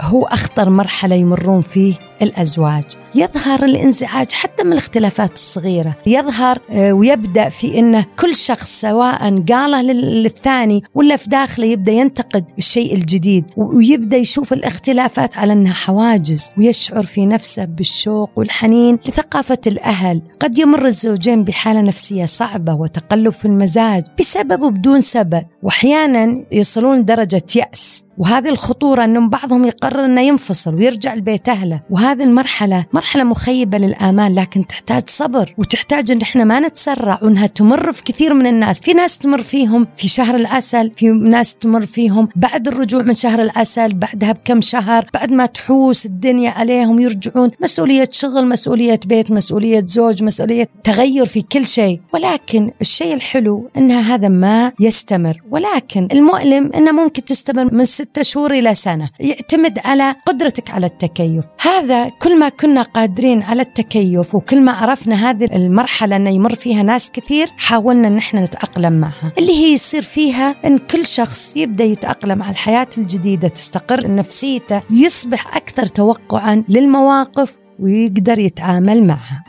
هو 0.00 0.24
أخطر 0.24 0.70
مرحلة 0.70 1.14
يمرون 1.14 1.60
فيه 1.60 1.94
الأزواج. 2.22 2.84
يظهر 3.14 3.64
الانزعاج 3.64 4.32
حتى 4.32 4.64
من 4.64 4.72
الاختلافات 4.72 5.32
الصغيرة. 5.32 5.96
يظهر 6.06 6.58
آه، 6.70 6.92
ويبدأ 6.92 7.48
في 7.48 7.78
أنه 7.78 8.06
كل 8.18 8.36
شخص 8.36 8.80
سواء 8.80 9.44
قاله 9.52 9.82
للثاني 9.82 10.82
ولا 10.94 11.16
في 11.16 11.28
داخله 11.28 11.66
يبدأ 11.66 11.92
ينتقد 11.92 12.44
الشيء 12.58 12.94
الجديد 12.94 13.44
ويبدأ 13.56 14.16
يشوف 14.16 14.52
الاختلافات 14.52 15.38
على 15.38 15.52
أنها 15.52 15.72
حواجز 15.72 16.50
ويشعر 16.58 17.02
في 17.02 17.26
نفسه 17.26 17.64
بالشوق 17.64 18.30
والحنين 18.36 18.98
لثقافة 19.06 19.58
الأهل. 19.66 20.22
قد 20.40 20.58
يمر 20.58 20.86
الزوجين 20.86 21.44
بحالة 21.44 21.80
نفسية 21.80 22.24
صعبة 22.24 22.74
وتقلب 22.74 23.32
في 23.32 23.44
المزاج 23.44 24.04
بسبب 24.18 24.62
وبدون 24.62 25.00
سبب 25.00 25.42
وأحيانا 25.62 26.44
يصلون 26.52 26.98
لدرجة 26.98 27.42
يأس. 27.56 28.04
وهذه 28.18 28.48
الخطورة 28.48 29.04
أنه 29.04 29.28
بعضهم 29.28 29.64
يقرر 29.64 30.04
أنه 30.04 30.20
ينفصل 30.20 30.74
ويرجع 30.74 31.14
لبيت 31.14 31.48
أهله. 31.48 31.80
وهذه 32.06 32.22
المرحلة 32.22 32.86
مرحلة 32.92 33.24
مخيبة 33.24 33.78
للآمال 33.78 34.34
لكن 34.34 34.66
تحتاج 34.66 35.02
صبر 35.06 35.54
وتحتاج 35.58 36.10
أن 36.10 36.20
إحنا 36.20 36.44
ما 36.44 36.60
نتسرع 36.60 37.18
وأنها 37.22 37.46
تمر 37.46 37.92
في 37.92 38.02
كثير 38.02 38.34
من 38.34 38.46
الناس. 38.46 38.80
في 38.80 38.92
ناس 38.92 39.18
تمر 39.18 39.42
فيهم 39.42 39.86
في 39.96 40.08
شهر 40.08 40.34
العسل 40.34 40.92
في 40.96 41.08
ناس 41.08 41.54
تمر 41.54 41.86
فيهم 41.86 42.28
بعد 42.36 42.68
الرجوع 42.68 43.02
من 43.02 43.14
شهر 43.14 43.42
العسل 43.42 43.94
بعدها 43.94 44.32
بكم 44.32 44.60
شهر 44.60 45.10
بعد 45.14 45.32
ما 45.32 45.46
تحوس 45.46 46.06
الدنيا 46.06 46.50
عليهم 46.50 47.00
يرجعون. 47.00 47.50
مسؤولية 47.62 48.08
شغل 48.12 48.46
مسؤولية 48.46 49.00
بيت 49.06 49.30
مسؤولية 49.30 49.84
زوج 49.86 50.22
مسؤولية 50.22 50.68
تغير 50.84 51.26
في 51.26 51.42
كل 51.42 51.66
شيء. 51.66 52.00
ولكن 52.14 52.70
الشيء 52.80 53.14
الحلو 53.14 53.70
أنها 53.76 54.14
هذا 54.14 54.28
ما 54.28 54.72
يستمر. 54.80 55.42
ولكن 55.50 56.08
المؤلم 56.12 56.70
أنه 56.74 56.92
ممكن 56.92 57.24
تستمر 57.24 57.74
من 57.74 57.84
ستة 57.84 58.22
شهور 58.22 58.50
إلى 58.52 58.74
سنة 58.74 59.10
يعتمد 59.20 59.78
على 59.84 60.14
قدرتك 60.26 60.70
على 60.70 60.86
التكيف. 60.86 61.44
هذا 61.60 61.95
كل 62.04 62.38
ما 62.38 62.48
كنا 62.48 62.82
قادرين 62.82 63.42
على 63.42 63.62
التكيف 63.62 64.34
وكل 64.34 64.60
ما 64.60 64.72
عرفنا 64.72 65.30
هذه 65.30 65.44
المرحلة 65.56 66.16
أن 66.16 66.26
يمر 66.26 66.54
فيها 66.54 66.82
ناس 66.82 67.10
كثير 67.10 67.48
حاولنا 67.56 68.08
أن 68.08 68.16
إحنا 68.16 68.40
نتأقلم 68.40 68.92
معها. 68.92 69.32
اللي 69.38 69.52
هي 69.52 69.72
يصير 69.72 70.02
فيها 70.02 70.54
أن 70.64 70.78
كل 70.78 71.06
شخص 71.06 71.56
يبدأ 71.56 71.84
يتأقلم 71.84 72.42
على 72.42 72.52
الحياة 72.52 72.88
الجديدة 72.98 73.48
تستقر 73.48 74.14
نفسيته 74.14 74.80
يصبح 74.90 75.56
أكثر 75.56 75.86
توقعا 75.86 76.64
للمواقف 76.68 77.58
ويقدر 77.78 78.38
يتعامل 78.38 79.06
معها. 79.06 79.44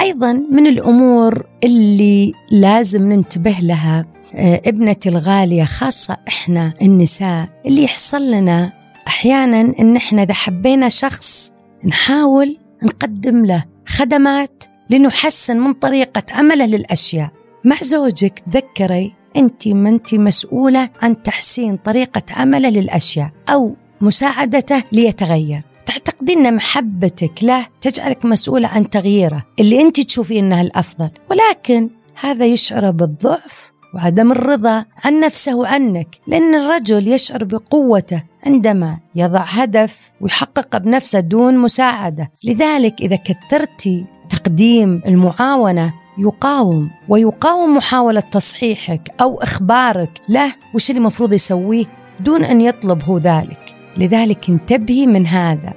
أيضا 0.00 0.32
من 0.32 0.66
الأمور 0.66 1.46
اللي 1.64 2.32
لازم 2.50 3.12
ننتبه 3.12 3.56
لها 3.62 4.06
ابنتي 4.36 5.08
الغالية 5.08 5.64
خاصة 5.64 6.16
إحنا 6.28 6.74
النساء 6.82 7.48
اللي 7.66 7.84
يحصل 7.84 8.30
لنا 8.30 8.72
أحيانا 9.08 9.60
إن 9.60 9.96
إحنا 9.96 10.22
إذا 10.22 10.34
حبينا 10.34 10.88
شخص 10.88 11.52
نحاول 11.86 12.58
نقدم 12.82 13.44
له 13.44 13.64
خدمات 13.86 14.64
لنحسن 14.90 15.56
من 15.56 15.72
طريقة 15.72 16.22
عمله 16.30 16.66
للأشياء. 16.66 17.30
مع 17.64 17.76
زوجك 17.82 18.38
تذكري 18.38 19.14
أنت 19.36 19.68
ما 19.68 19.88
أنت 19.88 20.14
مسؤولة 20.14 20.90
عن 21.02 21.22
تحسين 21.22 21.76
طريقة 21.76 22.22
عمله 22.30 22.68
للأشياء 22.68 23.30
أو 23.48 23.76
مساعدته 24.00 24.82
ليتغير. 24.92 25.62
تعتقدين 25.86 26.46
إن 26.46 26.56
محبتك 26.56 27.44
له 27.44 27.66
تجعلك 27.80 28.24
مسؤولة 28.24 28.68
عن 28.68 28.90
تغييره 28.90 29.44
اللي 29.60 29.80
أنت 29.80 30.00
تشوفين 30.00 30.44
انها 30.44 30.62
الأفضل. 30.62 31.10
ولكن 31.30 31.90
هذا 32.20 32.46
يشعر 32.46 32.90
بالضعف 32.90 33.72
وعدم 33.94 34.32
الرضا 34.32 34.84
عن 35.04 35.20
نفسه 35.20 35.54
وعنك 35.54 36.08
لأن 36.26 36.54
الرجل 36.54 37.08
يشعر 37.08 37.44
بقوته 37.44 38.22
عندما 38.46 38.98
يضع 39.14 39.40
هدف 39.40 40.12
ويحقق 40.20 40.76
بنفسه 40.76 41.20
دون 41.20 41.58
مساعدة. 41.58 42.30
لذلك 42.44 43.00
إذا 43.00 43.16
كثرتي 43.16 44.06
تقديم 44.30 45.02
المعاونة 45.06 45.94
يقاوم 46.18 46.90
ويقاوم 47.08 47.76
محاولة 47.76 48.20
تصحيحك 48.20 49.14
أو 49.20 49.42
إخبارك 49.42 50.20
له 50.28 50.54
وش 50.74 50.90
اللي 50.90 50.98
المفروض 50.98 51.32
يسويه؟ 51.32 51.84
دون 52.20 52.44
أن 52.44 52.60
يطلب 52.60 53.02
هو 53.02 53.18
ذلك. 53.18 53.74
لذلك 53.96 54.50
انتبهي 54.50 55.06
من 55.06 55.26
هذا. 55.26 55.72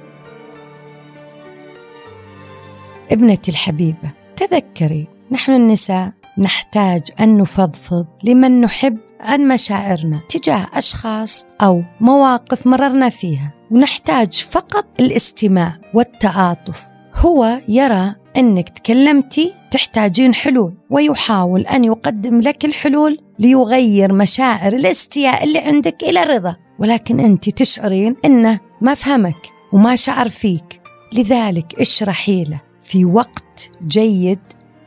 ابنتي 3.10 3.50
الحبيبة 3.50 4.10
تذكري 4.36 5.08
نحن 5.30 5.52
النساء 5.52 6.12
نحتاج 6.38 7.02
أن 7.20 7.36
نفضفض 7.36 8.06
لمن 8.24 8.60
نحب 8.60 8.98
عن 9.20 9.48
مشاعرنا 9.48 10.20
تجاه 10.28 10.66
أشخاص 10.74 11.46
أو 11.62 11.82
مواقف 12.00 12.66
مررنا 12.66 13.08
فيها. 13.08 13.52
ونحتاج 13.70 14.32
فقط 14.32 14.86
الاستماع 15.00 15.78
والتعاطف. 15.94 16.86
هو 17.14 17.60
يرى 17.68 18.14
أنك 18.36 18.68
تكلمتي 18.68 19.54
تحتاجين 19.70 20.34
حلول 20.34 20.74
ويحاول 20.90 21.66
أن 21.66 21.84
يقدم 21.84 22.40
لك 22.40 22.64
الحلول 22.64 23.18
ليغير 23.38 24.12
مشاعر 24.12 24.72
الاستياء 24.72 25.44
اللي 25.44 25.58
عندك 25.58 26.02
إلى 26.02 26.22
رضا. 26.22 26.56
ولكن 26.78 27.20
أنت 27.20 27.50
تشعرين 27.50 28.16
أنه 28.24 28.60
ما 28.80 28.94
فهمك 28.94 29.52
وما 29.72 29.96
شعر 29.96 30.28
فيك. 30.28 30.80
لذلك 31.12 31.80
اشرحي 31.80 32.44
له 32.44 32.60
في 32.82 33.04
وقت 33.04 33.70
جيد 33.86 34.40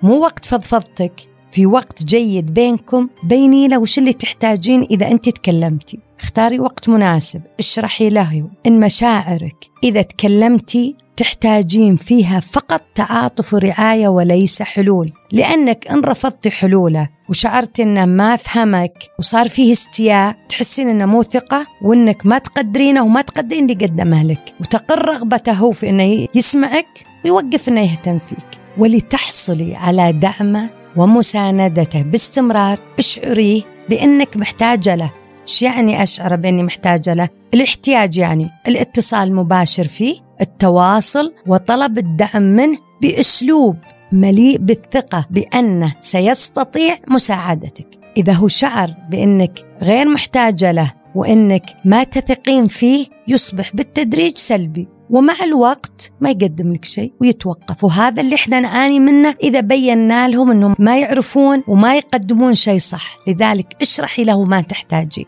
مو 0.04 0.20
وقت 0.20 0.46
فضفضتك 0.46 1.31
في 1.52 1.66
وقت 1.66 2.06
جيد 2.06 2.54
بينكم 2.54 3.10
بيني 3.24 3.68
له 3.68 3.78
وش 3.78 3.98
اللي 3.98 4.14
تحتاجين 4.14 4.88
إذا 4.92 5.08
أنت 5.12 5.30
تكلمتي. 5.30 6.00
اختاري 6.20 6.60
وقت 6.60 6.90
مناسب 6.90 7.42
اشرحي 7.60 8.10
له 8.10 8.50
إن 8.68 8.80
مشاعرك 8.80 9.56
إذا 9.84 10.02
تكلمتي 10.02 10.96
تحتاجين 11.18 11.96
فيها 11.96 12.40
فقط 12.40 12.82
تعاطف 12.96 13.54
ورعاية 13.54 14.08
وليس 14.08 14.62
حلول. 14.62 15.12
لأنك 15.32 15.88
إن 15.88 16.00
رفضتي 16.00 16.52
حلوله 16.52 17.10
وشعرت 17.30 17.80
إنه 17.80 18.06
ما 18.06 18.36
فهمك 18.36 18.94
وصار 19.20 19.48
فيه 19.48 19.72
استياء 19.72 20.36
تحسين 20.50 20.90
إنه 20.90 21.06
مو 21.06 21.24
ثقة 21.24 21.68
وإنك 21.82 22.26
ما 22.26 22.38
تقدرينه 22.38 23.04
وما 23.04 23.22
تقدرين 23.22 23.70
اللي 23.70 23.86
قدمه 23.86 24.24
لك. 24.24 24.54
وتقر 24.60 25.06
رغبته 25.06 25.52
هو 25.52 25.72
في 25.72 25.90
إنه 25.90 26.28
يسمعك 26.36 26.88
ويوقف 27.26 27.70
إنه 27.70 27.82
يهتم 27.82 28.20
فيك. 28.20 28.62
ولتحصلي 28.78 29.76
على 29.76 30.12
دعمة 30.12 30.81
ومساندته 30.96 32.02
باستمرار 32.02 32.80
اشعريه 33.00 33.62
بأنك 33.90 34.38
محتاجة 34.38 34.96
له 34.96 35.12
إيش 35.48 35.62
يعني 35.62 36.04
أشعر 36.04 36.36
بأني 36.36 36.64
محتاجة 36.64 37.14
له؟ 37.14 37.30
الاحتياج 37.54 38.18
يعني 38.18 38.50
الاتصال 38.68 39.28
المباشر 39.28 39.88
فيه، 39.88 40.16
التواصل 40.42 41.34
وطلب 41.48 41.98
الدعم 41.98 42.44
منه 42.44 42.78
بأسلوب 43.02 43.78
مليء 44.12 44.58
بالثقة 44.58 45.28
بأنه 45.30 45.96
سيستطيع 46.02 46.98
مساعدتك. 47.08 47.88
إذا 48.18 48.34
هو 48.34 48.48
شعر 48.48 48.94
بأنك 49.10 49.60
غير 49.82 50.08
محتاجة 50.08 50.72
له 50.72 50.92
وأنك 51.16 51.66
ما 51.86 52.04
تثقين 52.04 52.68
فيه 52.68 53.06
يصبح 53.28 53.76
بالتدريج 53.76 54.38
سلبي 54.38 54.88
ومع 55.12 55.34
الوقت 55.44 56.12
ما 56.22 56.30
يقدم 56.30 56.74
لك 56.74 56.86
شيء 56.86 57.14
ويتوقف. 57.22 57.84
وهذا 57.84 58.22
اللي 58.22 58.36
إحنا 58.36 58.60
نعاني 58.60 59.00
منه 59.00 59.36
إذا 59.44 59.60
بينا 59.60 60.28
لهم 60.28 60.52
انهم 60.52 60.76
ما 60.80 61.00
يعرفون 61.00 61.64
وما 61.68 61.96
يقدمون 61.96 62.54
شيء 62.54 62.80
صح. 62.80 63.18
لذلك 63.28 63.78
اشرحي 63.82 64.24
له 64.24 64.44
ما 64.44 64.62
تحتاجين 64.62 65.26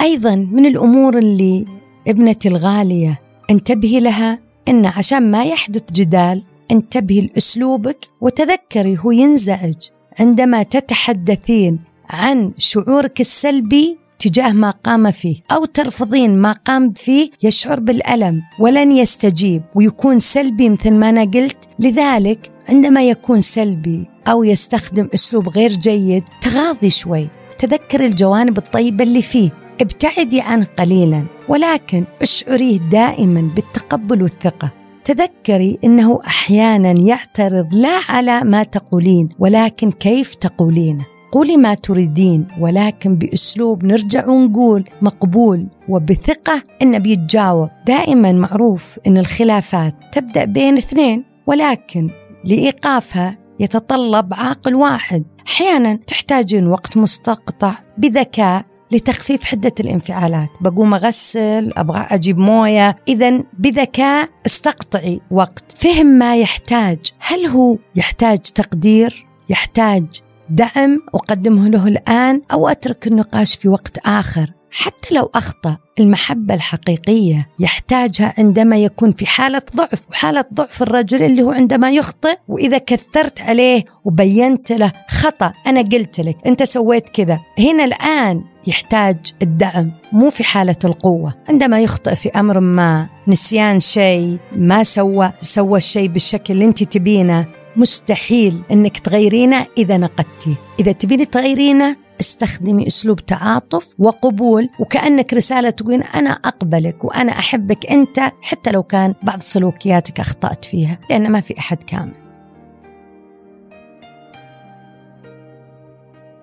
أيضا 0.00 0.34
من 0.34 0.66
الأمور 0.66 1.18
اللي 1.18 1.66
ابنتي 2.08 2.48
الغالية 2.48 3.20
انتبهي 3.50 4.00
لها 4.00 4.38
إن 4.68 4.86
عشان 4.86 5.30
ما 5.30 5.44
يحدث 5.44 5.92
جدال 5.92 6.42
انتبهي 6.70 7.20
لأسلوبك 7.20 8.08
وتذكري 8.20 8.98
هو 8.98 9.10
ينزعج 9.10 9.74
عندما 10.20 10.62
تتحدثين 10.62 11.78
عن 12.10 12.52
شعورك 12.58 13.20
السلبي 13.20 13.98
تجاه 14.18 14.52
ما 14.52 14.70
قام 14.70 15.10
فيه 15.10 15.36
أو 15.52 15.64
ترفضين 15.64 16.38
ما 16.38 16.52
قام 16.52 16.92
فيه 16.92 17.30
يشعر 17.42 17.80
بالألم 17.80 18.42
ولن 18.60 18.92
يستجيب 18.92 19.62
ويكون 19.74 20.18
سلبي 20.18 20.70
مثل 20.70 20.90
ما 20.90 21.08
أنا 21.08 21.24
قلت. 21.24 21.68
لذلك 21.78 22.52
عندما 22.68 23.08
يكون 23.08 23.40
سلبي 23.40 24.06
أو 24.28 24.44
يستخدم 24.44 25.08
أسلوب 25.14 25.48
غير 25.48 25.72
جيد 25.72 26.24
تغاضي 26.42 26.90
شوي. 26.90 27.28
تذكر 27.58 28.04
الجوانب 28.04 28.58
الطيبة 28.58 29.04
اللي 29.04 29.22
فيه. 29.22 29.50
ابتعدي 29.80 30.40
عنه 30.40 30.66
قليلا 30.78 31.24
ولكن 31.48 32.04
أشعريه 32.22 32.78
دائما 32.78 33.40
بالتقبل 33.40 34.22
والثقة. 34.22 34.70
تذكري 35.04 35.78
إنه 35.84 36.20
أحيانا 36.26 36.90
يعترض 36.90 37.74
لا 37.74 38.00
على 38.08 38.40
ما 38.40 38.62
تقولين 38.62 39.28
ولكن 39.38 39.90
كيف 39.90 40.34
تقولينه. 40.34 41.13
قولي 41.34 41.56
ما 41.56 41.74
تريدين 41.74 42.46
ولكن 42.60 43.16
بأسلوب 43.16 43.84
نرجع 43.84 44.28
ونقول 44.28 44.84
مقبول 45.02 45.66
وبثقة 45.88 46.62
انه 46.82 46.98
بيتجاوب 46.98 47.70
دائما 47.86 48.32
معروف 48.32 48.98
إن 49.06 49.18
الخلافات 49.18 49.94
تبدأ 50.12 50.44
بين 50.44 50.76
اثنين 50.76 51.24
ولكن 51.46 52.10
لإيقافها 52.44 53.38
يتطلب 53.60 54.34
عاقل 54.34 54.74
واحد. 54.74 55.24
أحيانا 55.46 55.94
تحتاجين 56.06 56.66
وقت 56.66 56.96
مستقطع 56.96 57.74
بذكاء 57.98 58.64
لتخفيف 58.92 59.44
حدة 59.44 59.72
الانفعالات. 59.80 60.50
بقوم 60.60 60.94
أغسل 60.94 61.72
أبغى 61.76 62.06
أجيب 62.10 62.38
موية. 62.38 62.96
إذا 63.08 63.42
بذكاء 63.58 64.28
استقطعي 64.46 65.20
وقت. 65.30 65.72
فهم 65.78 66.06
ما 66.06 66.36
يحتاج. 66.36 66.98
هل 67.18 67.46
هو 67.46 67.78
يحتاج 67.96 68.38
تقدير؟ 68.38 69.26
يحتاج 69.48 70.04
دعم 70.50 71.00
أقدمه 71.14 71.68
له 71.68 71.88
الآن 71.88 72.40
أو 72.52 72.68
أترك 72.68 73.06
النقاش 73.06 73.54
في 73.54 73.68
وقت 73.68 73.98
آخر. 73.98 74.50
حتى 74.76 75.14
لو 75.14 75.30
أخطأ 75.34 75.76
المحبة 76.00 76.54
الحقيقية 76.54 77.48
يحتاجها 77.60 78.34
عندما 78.38 78.76
يكون 78.76 79.12
في 79.12 79.26
حالة 79.26 79.62
ضعف 79.76 80.06
وحالة 80.10 80.44
ضعف 80.54 80.82
الرجل 80.82 81.22
اللي 81.22 81.42
هو 81.42 81.50
عندما 81.50 81.90
يخطئ 81.90 82.36
وإذا 82.48 82.78
كثرت 82.78 83.40
عليه 83.40 83.84
وبينت 84.04 84.72
له 84.72 84.92
خطأ 85.08 85.52
أنا 85.66 85.80
قلت 85.80 86.20
لك 86.20 86.36
أنت 86.46 86.62
سويت 86.62 87.08
كذا. 87.08 87.40
هنا 87.58 87.84
الآن 87.84 88.44
يحتاج 88.66 89.16
الدعم 89.42 89.92
مو 90.12 90.30
في 90.30 90.44
حالة 90.44 90.76
القوة. 90.84 91.34
عندما 91.48 91.80
يخطئ 91.80 92.14
في 92.14 92.28
أمر 92.28 92.60
ما 92.60 93.08
نسيان 93.28 93.80
شيء 93.80 94.38
ما 94.56 94.82
سوى 94.82 95.32
سوى 95.40 95.78
الشيء 95.78 96.08
بالشكل 96.08 96.54
اللي 96.54 96.64
أنت 96.64 96.82
تبينه 96.82 97.46
مستحيل 97.76 98.62
إنك 98.70 98.98
تغيرينه 98.98 99.66
إذا 99.78 99.96
نقدتي. 99.96 100.54
إذا 100.80 100.92
تبين 100.92 101.30
تغيرينه 101.30 101.96
استخدمي 102.20 102.86
أسلوب 102.86 103.20
تعاطف 103.20 103.94
وقبول 103.98 104.68
وكأنك 104.78 105.34
رسالة 105.34 105.70
تقول 105.70 106.02
أنا 106.02 106.30
أقبلك 106.30 107.04
وأنا 107.04 107.32
أحبك 107.32 107.86
أنت 107.86 108.20
حتى 108.42 108.70
لو 108.70 108.82
كان 108.82 109.14
بعض 109.22 109.40
سلوكياتك 109.40 110.20
أخطأت 110.20 110.64
فيها 110.64 110.98
لأن 111.10 111.32
ما 111.32 111.40
في 111.40 111.58
أحد 111.58 111.82
كامل. 111.82 112.12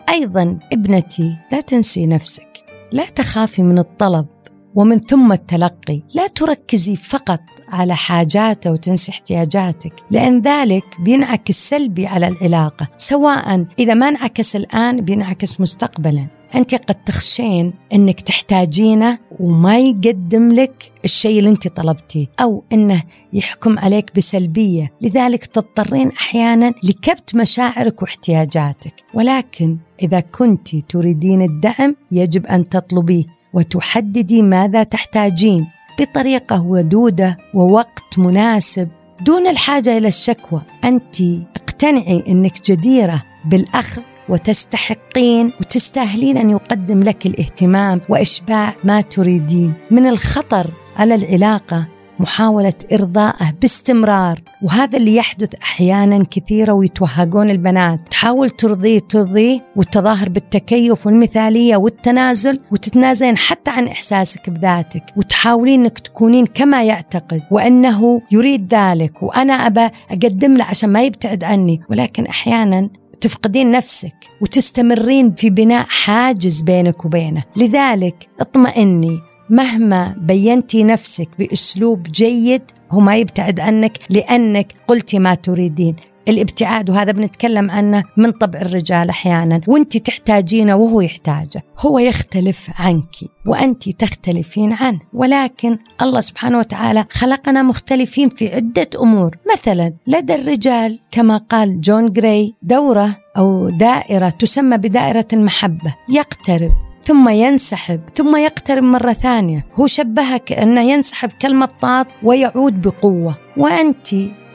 أيضا 0.09 0.59
ابنتي 0.73 1.37
لا 1.51 1.61
تنسي 1.61 2.05
نفسك. 2.05 2.47
لا 2.91 3.05
تخافي 3.05 3.63
من 3.63 3.79
الطلب 3.79 4.27
ومن 4.75 4.99
ثم 4.99 5.31
التلقي. 5.31 6.01
لا 6.13 6.27
تركزي 6.27 6.95
فقط 6.95 7.41
على 7.71 7.95
حاجاته 7.95 8.71
وتنسي 8.71 9.11
احتياجاتك 9.11 9.93
لأن 10.11 10.41
ذلك 10.41 10.85
بينعكس 10.99 11.69
سلبي 11.69 12.07
على 12.07 12.27
العلاقة 12.27 12.87
سواء 12.97 13.65
إذا 13.79 13.93
ما 13.93 14.09
انعكس 14.09 14.55
الآن 14.55 15.01
بينعكس 15.01 15.61
مستقبلا. 15.61 16.27
أنت 16.55 16.75
قد 16.75 16.95
تخشين 16.95 17.73
أنك 17.93 18.21
تحتاجينه 18.21 19.19
وما 19.39 19.79
يقدم 19.79 20.49
لك 20.51 20.91
الشيء 21.03 21.39
اللي 21.39 21.49
أنت 21.49 21.67
طلبتيه 21.67 22.27
أو 22.39 22.63
أنه 22.73 23.03
يحكم 23.33 23.79
عليك 23.79 24.15
بسلبية. 24.15 24.91
لذلك 25.01 25.45
تضطرين 25.45 26.11
أحيانا 26.11 26.73
لكبت 26.83 27.35
مشاعرك 27.35 28.01
واحتياجاتك. 28.01 28.93
ولكن 29.13 29.77
إذا 30.01 30.19
كنت 30.19 30.75
تريدين 30.75 31.41
الدعم 31.41 31.95
يجب 32.11 32.45
أن 32.45 32.63
تطلبيه 32.63 33.23
وتحددي 33.53 34.41
ماذا 34.41 34.83
تحتاجين. 34.83 35.67
بطريقة 36.01 36.61
ودودة 36.61 37.37
ووقت 37.53 38.19
مناسب. 38.19 38.87
دون 39.21 39.47
الحاجة 39.47 39.97
إلى 39.97 40.07
الشكوى 40.07 40.61
أنت 40.83 41.21
اقتنعي 41.55 42.23
إنك 42.27 42.71
جديرة 42.71 43.23
بالأخذ 43.45 44.01
وتستحقين 44.29 45.53
وتستاهلين 45.61 46.37
أن 46.37 46.49
يقدم 46.49 47.03
لك 47.03 47.25
الاهتمام 47.25 48.01
وإشباع 48.09 48.73
ما 48.83 49.01
تريدين. 49.01 49.73
من 49.91 50.07
الخطر 50.07 50.71
على 50.97 51.15
العلاقة 51.15 51.87
محاولة 52.21 52.73
إرضائه 52.93 53.53
باستمرار. 53.61 54.41
وهذا 54.61 54.97
اللي 54.97 55.15
يحدث 55.15 55.55
أحيانا 55.55 56.23
كثيرة 56.31 56.73
ويتوهقون 56.73 57.49
البنات. 57.49 58.07
تحاول 58.09 58.49
ترضيه 58.49 58.99
ترضيه 58.99 59.65
والتظاهر 59.75 60.29
بالتكيف 60.29 61.05
والمثالية 61.05 61.75
والتنازل 61.75 62.59
وتتنازلين 62.71 63.37
حتى 63.37 63.71
عن 63.71 63.87
إحساسك 63.87 64.49
بذاتك. 64.49 65.03
وتحاولين 65.17 65.81
أنك 65.81 65.99
تكونين 65.99 66.45
كما 66.45 66.83
يعتقد. 66.83 67.41
وأنه 67.51 68.21
يريد 68.31 68.73
ذلك. 68.73 69.23
وأنا 69.23 69.53
أبى 69.53 69.89
أقدم 70.11 70.53
له 70.53 70.65
عشان 70.65 70.89
ما 70.89 71.03
يبتعد 71.03 71.43
عني. 71.43 71.81
ولكن 71.89 72.25
أحيانا 72.25 72.89
تفقدين 73.21 73.71
نفسك 73.71 74.15
وتستمرين 74.41 75.33
في 75.33 75.49
بناء 75.49 75.85
حاجز 75.89 76.61
بينك 76.61 77.05
وبينه. 77.05 77.43
لذلك 77.57 78.29
اطمئني. 78.39 79.30
مهما 79.51 80.15
بينتي 80.17 80.83
نفسك 80.83 81.29
بأسلوب 81.39 82.03
جيد 82.03 82.61
هو 82.91 82.99
ما 82.99 83.17
يبتعد 83.17 83.59
عنك 83.59 83.97
لأنك 84.09 84.73
قلتي 84.87 85.19
ما 85.19 85.35
تريدين. 85.35 85.95
الابتعاد 86.27 86.89
وهذا 86.89 87.11
بنتكلم 87.11 87.71
عنه 87.71 88.03
من 88.17 88.31
طبع 88.31 88.61
الرجال 88.61 89.09
أحيانا. 89.09 89.61
وانت 89.67 89.97
تحتاجينه 89.97 90.75
وهو 90.75 91.01
يحتاجه. 91.01 91.63
هو 91.79 91.99
يختلف 91.99 92.69
عنك 92.79 93.15
وانت 93.45 93.89
تختلفين 93.89 94.73
عنه. 94.73 94.99
ولكن 95.13 95.77
الله 96.01 96.19
سبحانه 96.19 96.57
وتعالى 96.59 97.05
خلقنا 97.09 97.63
مختلفين 97.63 98.29
في 98.29 98.55
عدة 98.55 98.89
أمور. 99.01 99.37
مثلا 99.53 99.93
لدى 100.07 100.35
الرجال 100.35 100.99
كما 101.11 101.37
قال 101.37 101.81
جون 101.81 102.13
جراي 102.13 102.53
دورة 102.61 103.17
أو 103.37 103.69
دائرة 103.69 104.29
تسمى 104.29 104.77
بدائرة 104.77 105.27
المحبة. 105.33 105.95
يقترب. 106.09 106.90
ثم 107.11 107.29
ينسحب 107.29 108.01
ثم 108.15 108.35
يقترب 108.35 108.83
مرة 108.83 109.13
ثانية. 109.13 109.65
هو 109.75 109.87
شبهها 109.87 110.37
كأنه 110.37 110.81
ينسحب 110.81 111.29
كالمطاط 111.39 112.07
ويعود 112.23 112.81
بقوة. 112.81 113.37
وأنت 113.57 114.07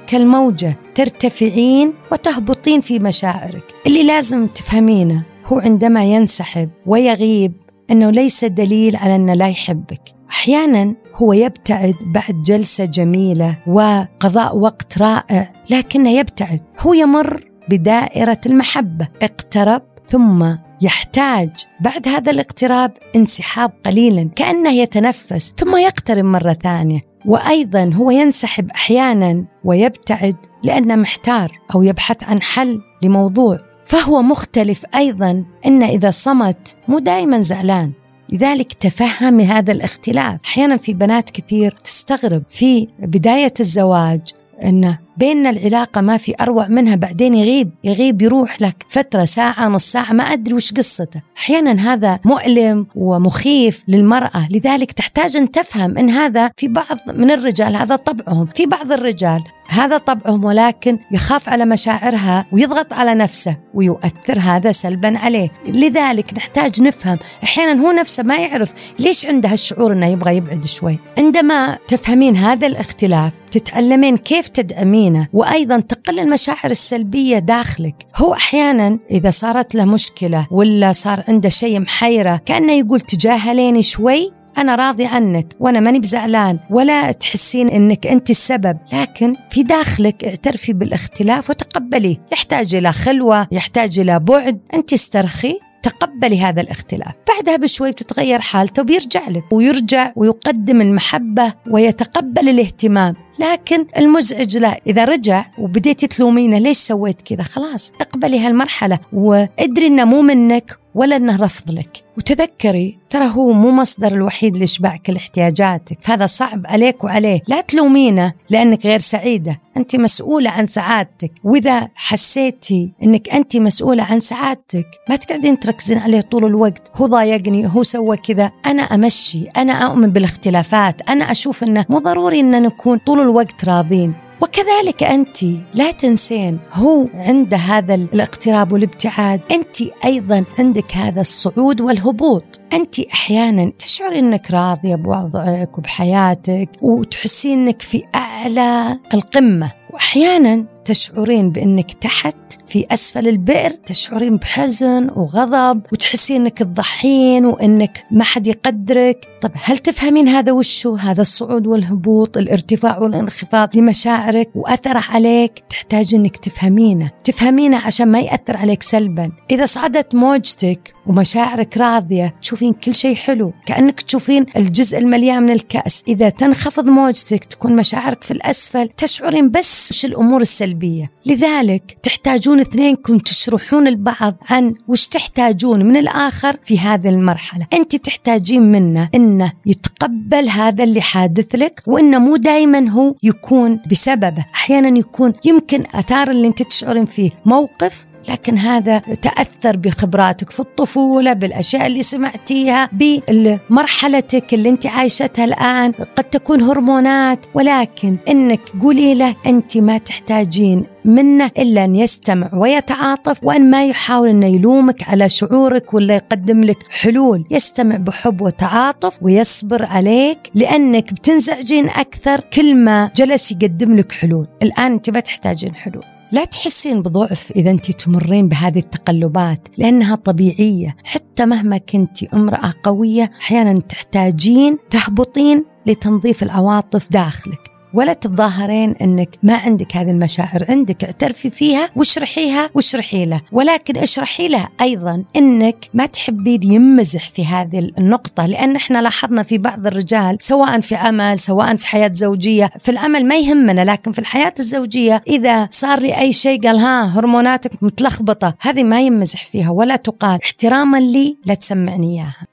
كالموجة 0.06 0.76
ترتفعين 0.94 1.94
وتهبطين 2.12 2.80
في 2.80 2.98
مشاعرك. 2.98 3.62
اللي 3.86 4.02
لازم 4.02 4.46
تفهمينه 4.46 5.24
هو 5.46 5.58
عندما 5.58 6.04
ينسحب 6.04 6.70
ويغيب 6.86 7.52
أنه 7.90 8.10
ليس 8.10 8.44
دليل 8.44 8.96
على 8.96 9.16
أنه 9.16 9.34
لا 9.34 9.48
يحبك. 9.48 10.02
أحيانا 10.30 10.94
هو 11.14 11.32
يبتعد 11.32 11.94
بعد 12.14 12.42
جلسة 12.42 12.84
جميلة 12.84 13.58
وقضاء 13.66 14.56
وقت 14.56 14.98
رائع 14.98 15.52
لكنه 15.70 16.10
يبتعد. 16.10 16.60
هو 16.80 16.94
يمر 16.94 17.44
بدائرة 17.68 18.40
المحبة. 18.46 19.08
اقترب 19.22 19.82
ثم 20.08 20.56
يحتاج 20.82 21.50
بعد 21.80 22.08
هذا 22.08 22.32
الاقتراب 22.32 22.92
انسحاب 23.16 23.72
قليلا 23.86 24.30
كأنه 24.36 24.70
يتنفس 24.70 25.54
ثم 25.58 25.76
يقترب 25.76 26.24
مرة 26.24 26.52
ثانية. 26.52 27.00
وأيضا 27.26 27.90
هو 27.94 28.10
ينسحب 28.10 28.70
أحيانا 28.70 29.44
ويبتعد 29.64 30.36
لأنه 30.62 30.96
محتار 30.96 31.52
أو 31.74 31.82
يبحث 31.82 32.22
عن 32.22 32.42
حل 32.42 32.80
لموضوع. 33.02 33.58
فهو 33.84 34.22
مختلف 34.22 34.84
أيضا 34.94 35.44
إن 35.66 35.82
إذا 35.82 36.10
صمت 36.10 36.76
مو 36.88 36.98
دائما 36.98 37.40
زعلان. 37.40 37.92
لذلك 38.32 38.72
تفهمي 38.72 39.44
هذا 39.44 39.72
الاختلاف. 39.72 40.40
أحيانا 40.44 40.76
في 40.76 40.94
بنات 40.94 41.30
كثير 41.30 41.76
تستغرب 41.84 42.42
في 42.48 42.88
بداية 42.98 43.54
الزواج 43.60 44.20
إنه 44.64 45.05
بيننا 45.16 45.50
العلاقة 45.50 46.00
ما 46.00 46.16
في 46.16 46.34
أروع 46.40 46.68
منها 46.68 46.96
بعدين 46.96 47.34
يغيب 47.34 47.70
يغيب 47.84 48.22
يروح 48.22 48.62
لك 48.62 48.84
فترة 48.88 49.24
ساعة 49.24 49.68
نص 49.68 49.92
ساعة 49.92 50.12
ما 50.12 50.24
أدري 50.24 50.54
وش 50.54 50.72
قصته. 50.72 51.22
أحيانا 51.38 51.92
هذا 51.92 52.18
مؤلم 52.24 52.86
ومخيف 52.94 53.82
للمرأة 53.88 54.48
لذلك 54.50 54.92
تحتاج 54.92 55.36
أن 55.36 55.50
تفهم 55.50 55.98
أن 55.98 56.10
هذا 56.10 56.50
في 56.56 56.68
بعض 56.68 56.98
من 57.14 57.30
الرجال 57.30 57.76
هذا 57.76 57.96
طبعهم 57.96 58.48
في 58.54 58.66
بعض 58.66 58.92
الرجال 58.92 59.44
هذا 59.68 59.98
طبعهم 59.98 60.44
ولكن 60.44 60.98
يخاف 61.12 61.48
على 61.48 61.64
مشاعرها 61.64 62.46
ويضغط 62.52 62.92
على 62.92 63.14
نفسه 63.14 63.58
ويؤثر 63.74 64.38
هذا 64.38 64.72
سلبا 64.72 65.18
عليه. 65.18 65.50
لذلك 65.66 66.34
نحتاج 66.34 66.82
نفهم. 66.82 67.18
أحيانا 67.44 67.82
هو 67.82 67.90
نفسه 67.92 68.22
ما 68.22 68.36
يعرف 68.36 68.72
ليش 68.98 69.26
عنده 69.26 69.52
الشعور 69.52 69.92
إنه 69.92 70.06
يبغى 70.06 70.36
يبعد 70.36 70.64
شوي. 70.64 70.98
عندما 71.18 71.78
تفهمين 71.88 72.36
هذا 72.36 72.66
الاختلاف 72.66 73.32
تتعلمين 73.50 74.16
كيف 74.16 74.48
تدعمين 74.48 75.05
تلومينه 75.06 75.28
وأيضا 75.32 75.80
تقل 75.80 76.18
المشاعر 76.18 76.70
السلبية 76.70 77.38
داخلك. 77.38 78.06
هو 78.16 78.34
أحيانا 78.34 78.98
إذا 79.10 79.30
صارت 79.30 79.74
له 79.74 79.84
مشكلة 79.84 80.46
ولا 80.50 80.92
صار 80.92 81.24
عنده 81.28 81.48
شيء 81.48 81.80
محيرة 81.80 82.40
كأنه 82.46 82.72
يقول 82.72 83.00
تجاهليني 83.00 83.82
شوي 83.82 84.32
أنا 84.58 84.74
راضي 84.74 85.06
عنك 85.06 85.56
وأنا 85.60 85.80
ماني 85.80 85.98
بزعلان 85.98 86.58
ولا 86.70 87.12
تحسين 87.12 87.68
أنك 87.68 88.06
أنت 88.06 88.30
السبب. 88.30 88.78
لكن 88.92 89.34
في 89.50 89.62
داخلك 89.62 90.24
اعترفي 90.24 90.72
بالاختلاف 90.72 91.50
وتقبليه. 91.50 92.16
يحتاج 92.32 92.74
إلى 92.74 92.92
خلوة 92.92 93.48
يحتاج 93.52 93.98
إلى 93.98 94.18
بعد. 94.18 94.60
أنت 94.74 94.92
استرخي 94.92 95.58
تقبلي 95.82 96.40
هذا 96.40 96.60
الاختلاف. 96.60 97.12
بعدها 97.28 97.56
بشوي 97.56 97.90
بتتغير 97.90 98.40
حالته 98.40 98.82
وبيرجع 98.82 99.28
لك 99.28 99.44
ويرجع 99.52 100.12
ويقدم 100.16 100.80
المحبة 100.80 101.54
ويتقبل 101.70 102.48
الاهتمام. 102.48 103.14
لكن 103.38 103.86
المزعج 103.96 104.58
لا 104.58 104.80
إذا 104.86 105.04
رجع 105.04 105.44
وبديتي 105.58 106.06
تلومينه 106.06 106.58
ليش 106.58 106.76
سويت 106.76 107.22
كذا؟ 107.22 107.42
خلاص 107.42 107.92
اقبلي 108.00 108.38
هالمرحلة 108.38 108.98
وادري 109.12 109.86
إنه 109.86 110.04
مو 110.04 110.22
منك 110.22 110.78
ولا 110.96 111.16
إنه 111.16 111.36
رفض 111.36 111.70
لك. 111.70 112.04
وتذكري 112.18 112.98
ترى 113.10 113.24
هو 113.24 113.52
مو 113.52 113.70
مصدر 113.70 114.12
الوحيد 114.12 114.56
لإشباع 114.56 114.96
كل 114.96 115.16
احتياجاتك 115.16 115.98
هذا 116.04 116.26
صعب 116.26 116.66
عليك 116.66 117.04
وعليه. 117.04 117.42
لا 117.48 117.60
تلومينه 117.60 118.32
لأنك 118.50 118.86
غير 118.86 118.98
سعيدة. 118.98 119.60
أنت 119.76 119.96
مسؤولة 119.96 120.50
عن 120.50 120.66
سعادتك. 120.66 121.32
وإذا 121.44 121.88
حسيتي 121.94 122.92
أنك 123.02 123.28
أنت 123.28 123.56
مسؤولة 123.56 124.02
عن 124.02 124.20
سعادتك 124.20 124.86
ما 125.08 125.16
تقعدين 125.16 125.60
تركزين 125.60 125.98
عليه 125.98 126.20
طول 126.20 126.44
الوقت. 126.44 126.90
هو 126.94 127.06
ضايقني 127.06 127.66
هو 127.66 127.82
سوى 127.82 128.16
كذا. 128.16 128.50
أنا 128.66 128.82
أمشي. 128.82 129.44
أنا 129.56 129.72
أؤمن 129.72 130.12
بالاختلافات. 130.12 131.08
أنا 131.08 131.30
أشوف 131.30 131.64
أنه 131.64 131.84
مو 131.88 131.98
ضروري 131.98 132.40
أن 132.40 132.62
نكون 132.62 132.98
طول 132.98 133.20
الوقت 133.20 133.64
راضين. 133.64 134.14
وكذلك 134.40 135.02
أنت 135.02 135.42
لا 135.74 135.90
تنسين 135.90 136.58
هو 136.72 137.06
عنده 137.14 137.56
هذا 137.56 137.94
الاقتراب 137.94 138.72
والابتعاد. 138.72 139.40
أنت 139.50 139.76
أيضا 140.04 140.44
عندك 140.58 140.96
هذا 140.96 141.20
الصعود 141.20 141.80
والهبوط. 141.80 142.44
أنت 142.72 143.00
أحيانا 143.00 143.72
تشعري 143.78 144.18
إنك 144.18 144.50
راضيه 144.50 144.94
بوضعك 144.94 145.78
وبحياتك 145.78 146.68
وتحسين 146.82 147.58
إنك 147.58 147.82
في 147.82 148.02
أعلى 148.14 148.98
القمة. 149.14 149.72
واحيانا 149.90 150.64
تشعرين 150.84 151.50
بإنك 151.50 151.92
تحت 151.92 152.35
في 152.68 152.86
أسفل 152.90 153.28
البئر 153.28 153.70
تشعرين 153.70 154.36
بحزن 154.36 155.10
وغضب 155.16 155.82
وتحسين 155.92 156.40
إنك 156.40 156.58
تضحين 156.58 157.46
وإنك 157.46 158.04
ما 158.10 158.24
حد 158.24 158.46
يقدرك. 158.46 159.28
طب 159.40 159.50
هل 159.62 159.78
تفهمين 159.78 160.28
هذا 160.28 160.52
وشو؟ 160.52 160.94
هذا 160.94 161.22
الصعود 161.22 161.66
والهبوط 161.66 162.36
الارتفاع 162.36 162.98
والانخفاض 162.98 163.76
لمشاعرك 163.76 164.48
واثره 164.54 165.04
عليك. 165.08 165.62
تحتاج 165.70 166.14
إنك 166.14 166.36
تفهمينه 166.36 167.10
تفهمينه 167.24 167.76
عشان 167.76 168.08
ما 168.08 168.20
يأثر 168.20 168.56
عليك 168.56 168.82
سلبا. 168.82 169.32
إذا 169.50 169.66
صعدت 169.66 170.14
موجتك 170.14 170.95
ومشاعرك 171.06 171.76
راضية 171.76 172.34
تشوفين 172.42 172.72
كل 172.72 172.94
شيء 172.94 173.14
حلو 173.14 173.52
كأنك 173.66 174.00
تشوفين 174.00 174.46
الجزء 174.56 174.98
المليان 174.98 175.42
من 175.42 175.50
الكأس. 175.50 176.04
إذا 176.08 176.28
تنخفض 176.28 176.86
موجتك 176.86 177.44
تكون 177.44 177.76
مشاعرك 177.76 178.24
في 178.24 178.30
الأسفل 178.30 178.88
تشعرين 178.88 179.50
بس 179.50 179.90
وش 179.90 180.04
الأمور 180.04 180.40
السلبية. 180.40 181.10
لذلك 181.26 181.96
تحتاجون 182.02 182.60
اثنينكم 182.60 183.18
تشرحون 183.18 183.86
البعض 183.86 184.36
عن 184.50 184.74
وش 184.88 185.06
تحتاجون 185.06 185.86
من 185.86 185.96
الآخر 185.96 186.56
في 186.64 186.78
هذه 186.78 187.08
المرحلة. 187.08 187.66
أنت 187.72 187.96
تحتاجين 187.96 188.62
منه 188.62 189.08
إنه 189.14 189.52
يتقبل 189.66 190.48
هذا 190.48 190.84
اللي 190.84 191.00
حادث 191.00 191.54
لك 191.54 191.82
وإنه 191.86 192.18
مو 192.18 192.36
دائما 192.36 192.90
هو 192.90 193.14
يكون 193.22 193.80
بسببه. 193.90 194.44
أحيانا 194.54 194.98
يكون 194.98 195.32
يمكن 195.44 195.84
آثار 195.94 196.30
اللي 196.30 196.48
أنت 196.48 196.62
تشعرين 196.62 197.04
فيه 197.04 197.30
موقف 197.46 198.06
لكن 198.28 198.58
هذا 198.58 198.98
تأثر 198.98 199.76
بخبراتك 199.76 200.50
في 200.50 200.60
الطفولة 200.60 201.32
بالأشياء 201.32 201.86
اللي 201.86 202.02
سمعتيها 202.02 202.90
بمرحلتك 202.92 204.54
اللي 204.54 204.68
أنت 204.68 204.86
عايشتها 204.86 205.44
الآن. 205.44 205.92
قد 205.92 206.24
تكون 206.24 206.62
هرمونات 206.62 207.46
ولكن 207.54 208.16
إنك 208.28 208.60
قولي 208.82 209.14
له 209.14 209.36
أنت 209.46 209.78
ما 209.78 209.98
تحتاجين 209.98 210.84
منه 211.04 211.50
إلا 211.58 211.84
أن 211.84 211.96
يستمع 211.96 212.50
ويتعاطف 212.54 213.44
وأن 213.44 213.70
ما 213.70 213.86
يحاول 213.86 214.28
أن 214.28 214.42
يلومك 214.42 215.08
على 215.08 215.28
شعورك 215.28 215.94
ولا 215.94 216.14
يقدم 216.14 216.64
لك 216.64 216.78
حلول. 216.90 217.44
يستمع 217.50 217.96
بحب 217.96 218.40
وتعاطف 218.40 219.22
ويصبر 219.22 219.86
عليك 219.86 220.38
لأنك 220.54 221.12
بتنزعجين 221.12 221.88
أكثر 221.88 222.40
كل 222.40 222.74
ما 222.74 223.10
جلس 223.16 223.52
يقدم 223.52 223.96
لك 223.96 224.12
حلول. 224.12 224.46
الآن 224.62 224.92
أنت 224.92 225.10
ما 225.10 225.20
تحتاجين 225.20 225.74
حلول. 225.74 226.15
لا 226.32 226.44
تحسين 226.44 227.02
بضعف 227.02 227.52
إذا 227.56 227.70
أنت 227.70 227.90
تمرين 227.90 228.48
بهذه 228.48 228.78
التقلبات 228.78 229.68
لأنها 229.78 230.14
طبيعية. 230.14 230.96
حتى 231.04 231.46
مهما 231.46 231.78
كنت 231.78 232.22
امرأة 232.22 232.72
قوية 232.82 233.30
أحيانا 233.40 233.80
تحتاجين 233.80 234.78
تهبطين 234.90 235.64
لتنظيف 235.86 236.42
العواطف 236.42 237.12
داخلك. 237.12 237.75
ولا 237.96 238.12
تتظاهرين 238.12 238.94
إنك 239.02 239.38
ما 239.42 239.54
عندك 239.56 239.96
هذه 239.96 240.10
المشاعر 240.10 240.64
عندك 240.68 241.04
اعترفي 241.04 241.50
فيها 241.50 241.90
واشرحيها 241.96 242.70
واشرحي 242.74 243.26
له. 243.26 243.40
ولكن 243.52 243.98
اشرحي 243.98 244.48
له 244.48 244.68
أيضا 244.80 245.24
إنك 245.36 245.90
ما 245.94 246.06
تحبين 246.06 246.62
يمزح 246.62 247.28
في 247.28 247.46
هذه 247.46 247.78
النقطة 247.98 248.46
لأن 248.46 248.76
إحنا 248.76 249.02
لاحظنا 249.02 249.42
في 249.42 249.58
بعض 249.58 249.86
الرجال 249.86 250.36
سواء 250.40 250.80
في 250.80 250.94
عمل 250.94 251.38
سواء 251.38 251.76
في 251.76 251.86
حياة 251.86 252.10
زوجية 252.12 252.70
في 252.78 252.90
العمل 252.90 253.26
ما 253.26 253.36
يهمنا 253.36 253.84
لكن 253.84 254.12
في 254.12 254.18
الحياة 254.18 254.54
الزوجية 254.58 255.22
إذا 255.28 255.68
صار 255.70 256.00
لي 256.00 256.18
أي 256.18 256.32
شيء 256.32 256.62
قال 256.62 256.78
ها 256.78 257.18
هرموناتك 257.18 257.82
متلخبطة 257.82 258.54
هذه 258.60 258.82
ما 258.82 259.00
يمزح 259.00 259.44
فيها 259.44 259.70
ولا 259.70 259.96
تقال. 259.96 260.38
احتراما 260.44 261.00
لي 261.00 261.36
لا 261.44 261.54
تسمعني 261.54 262.14
إياها. 262.14 262.46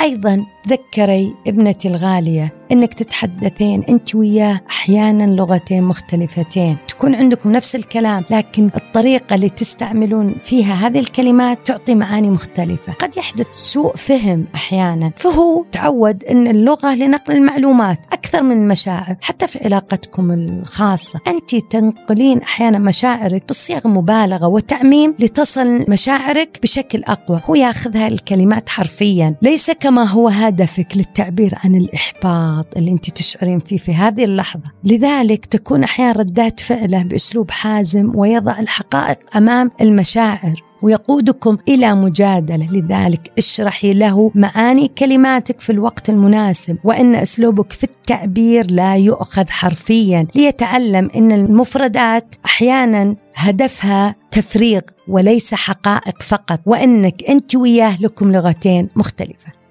أيضا 0.00 0.46
تذكري 0.68 1.34
ابنتي 1.46 1.88
الغالية 1.88 2.54
إنك 2.72 2.94
تتحدثين 2.94 3.84
أنت 3.88 4.14
وياه 4.14 4.60
أحيانا 4.70 5.24
لغتين 5.24 5.82
مختلفتين. 5.82 6.76
تكون 6.88 7.14
عندكم 7.14 7.52
نفس 7.52 7.76
الكلام 7.76 8.24
لكن 8.30 8.70
الطريقة 8.76 9.34
اللي 9.34 9.48
تستعملون 9.48 10.34
فيها 10.42 10.74
هذه 10.74 10.98
الكلمات 10.98 11.66
تعطي 11.66 11.94
معاني 11.94 12.30
مختلفة. 12.30 12.92
قد 12.92 13.16
يحدث 13.16 13.46
سوء 13.54 13.96
فهم 13.96 14.44
أحيانا 14.54 15.12
فهو 15.16 15.64
تعود 15.72 16.24
إن 16.24 16.46
اللغة 16.46 16.94
لنقل 16.94 17.36
المعلومات 17.36 17.98
أكثر 18.12 18.42
من 18.42 18.62
المشاعر 18.62 19.16
حتى 19.22 19.46
في 19.46 19.64
علاقتكم 19.64 20.30
الخاصة. 20.30 21.20
أنت 21.26 21.56
تنقلين 21.56 22.42
أحيانا 22.42 22.78
مشاعرك 22.78 23.48
بصيغ 23.48 23.88
مبالغة 23.88 24.46
وتعميم 24.46 25.14
لتصل 25.18 25.84
مشاعرك 25.88 26.58
بشكل 26.62 27.04
أقوى. 27.04 27.40
هو 27.44 27.54
ياخذها 27.54 28.06
الكلمات 28.06 28.68
حرفيا 28.68 29.34
ليس 29.42 29.70
كما 29.70 30.04
هو 30.04 30.28
هذا 30.28 30.53
هدفك 30.54 30.96
للتعبير 30.96 31.54
عن 31.64 31.74
الإحباط 31.74 32.76
اللي 32.76 32.92
أنت 32.92 33.10
تشعرين 33.10 33.58
فيه 33.58 33.76
في 33.76 33.94
هذه 33.94 34.24
اللحظة. 34.24 34.70
لذلك 34.84 35.46
تكون 35.46 35.84
أحيانا 35.84 36.12
ردات 36.12 36.60
فعله 36.60 37.02
بأسلوب 37.02 37.50
حازم 37.50 38.12
ويضع 38.14 38.58
الحقائق 38.58 39.18
أمام 39.36 39.70
المشاعر 39.80 40.62
ويقودكم 40.82 41.58
إلى 41.68 41.94
مجادلة. 41.94 42.72
لذلك 42.72 43.32
اشرحي 43.38 43.92
له 43.92 44.30
معاني 44.34 44.88
كلماتك 44.88 45.60
في 45.60 45.70
الوقت 45.70 46.10
المناسب 46.10 46.76
وإن 46.84 47.14
أسلوبك 47.14 47.72
في 47.72 47.84
التعبير 47.84 48.70
لا 48.70 48.96
يؤخذ 48.96 49.48
حرفيا. 49.48 50.26
ليتعلم 50.34 51.10
إن 51.16 51.32
المفردات 51.32 52.36
أحيانا 52.44 53.16
هدفها 53.34 54.14
تفريغ 54.30 54.80
وليس 55.08 55.54
حقائق 55.54 56.22
فقط 56.22 56.60
وإنك 56.66 57.24
أنت 57.28 57.56
وياه 57.56 58.00
لكم 58.00 58.32
لغتين 58.32 58.88
مختلفة. 58.96 59.63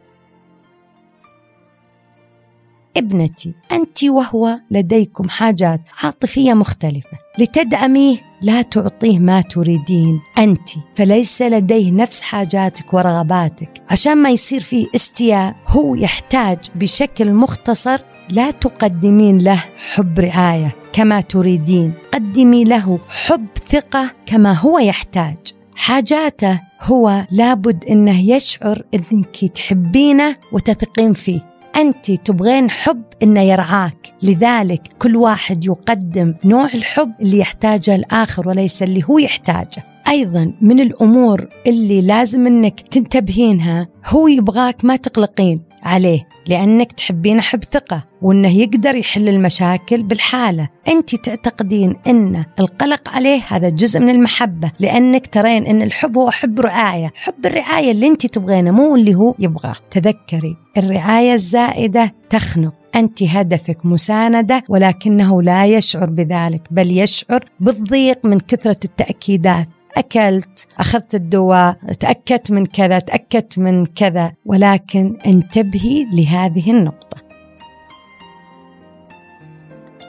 ابنتي 2.98 3.54
انت 3.72 4.04
وهو 4.04 4.60
لديكم 4.72 5.30
حاجات 5.30 5.82
عاطفية 6.04 6.54
مختلفة. 6.54 7.18
لتدعميه 7.40 8.18
لا 8.42 8.62
تعطيه 8.62 9.20
ما 9.20 9.42
تريدين 9.42 10.20
انت 10.38 10.70
فليس 10.96 11.42
لديه 11.42 11.92
نفس 11.92 12.22
حاجاتك 12.22 12.94
ورغباتك. 12.94 13.82
عشان 13.90 14.18
ما 14.18 14.30
يصير 14.30 14.60
فيه 14.60 14.88
استياء 14.96 15.56
هو 15.68 15.96
يحتاج 15.96 16.58
بشكل 16.76 17.34
مختصر 17.34 18.00
لا 18.30 18.52
تقدمين 18.52 19.38
له 19.38 19.64
حب 19.96 20.20
رعاية 20.20 20.76
كما 20.94 21.22
تريدين. 21.22 21.94
قدمي 22.14 22.64
له 22.64 23.00
حب 23.28 23.48
ثقة 23.70 24.12
كما 24.26 24.54
هو 24.54 24.80
يحتاج. 24.80 25.38
حاجاته 25.76 26.62
هو 26.82 27.26
لابد 27.32 27.86
إنه 27.86 28.30
يشعر 28.32 28.82
إنك 28.94 29.46
تحبينه 29.46 30.36
وتثقين 30.52 31.14
فيه. 31.14 31.53
أنت 31.76 32.12
تبغين 32.12 32.70
حب 32.70 33.04
إنه 33.24 33.42
يرعاك. 33.42 34.14
لذلك 34.22 34.82
كل 35.00 35.16
واحد 35.16 35.66
يقدم 35.66 36.34
نوع 36.46 36.66
الحب 36.66 37.14
اللي 37.22 37.40
يحتاجه 37.40 37.96
الآخر 37.96 38.50
وليس 38.50 38.84
اللي 38.84 39.04
هو 39.10 39.18
يحتاجه. 39.18 39.84
أيضا 40.08 40.54
من 40.62 40.80
الأمور 40.80 41.48
اللي 41.68 42.02
لازم 42.02 42.48
أنك 42.48 42.82
تنتبهينها 42.82 43.88
هو 44.06 44.28
يبغاك 44.28 44.86
ما 44.86 44.96
تقلقين. 44.96 45.62
عليه 45.84 46.28
لأنك 46.48 46.92
تحبين 46.92 47.42
حب 47.42 47.64
ثقة 47.64 48.04
وأنه 48.22 48.58
يقدر 48.58 48.96
يحل 48.96 49.30
المشاكل 49.30 50.04
بالحالة. 50.04 50.70
أنت 50.88 51.16
تعتقدين 51.16 51.96
أن 52.08 52.46
القلق 52.60 53.10
عليه 53.10 53.42
هذا 53.48 53.70
جزء 53.70 54.00
من 54.00 54.10
المحبة 54.10 54.72
لأنك 54.80 55.28
ترين 55.28 55.66
أن 55.66 55.82
الحب 55.82 56.18
هو 56.18 56.32
حب 56.32 56.60
رعاية. 56.60 57.12
حب 57.16 57.46
الرعاية 57.46 57.92
اللي 57.92 58.08
أنت 58.08 58.26
تبغينه 58.26 58.72
مو 58.72 58.96
اللي 58.96 59.16
هو 59.16 59.36
يبغاه. 59.40 59.76
تذكري 59.92 60.58
الرعاية 60.78 61.34
الزائدة 61.34 62.16
تخنق. 62.30 62.74
أنت 62.96 63.24
هدفك 63.24 63.86
مساندة 63.86 64.64
ولكنه 64.70 65.42
لا 65.42 65.66
يشعر 65.66 66.10
بذلك 66.10 66.62
بل 66.72 66.98
يشعر 66.98 67.46
بالضيق 67.60 68.26
من 68.26 68.40
كثرة 68.40 68.80
التأكيدات. 68.86 69.68
أكلت 69.98 70.68
أخذت 70.80 71.16
الدواء 71.16 71.78
تأكدت 72.00 72.52
من 72.52 72.66
كذا 72.66 73.00
تأكدت 73.00 73.60
من 73.60 73.86
كذا 73.86 74.32
ولكن 74.46 75.18
انتبهي 75.26 76.06
لهذه 76.14 76.72
النقطة. 76.72 77.18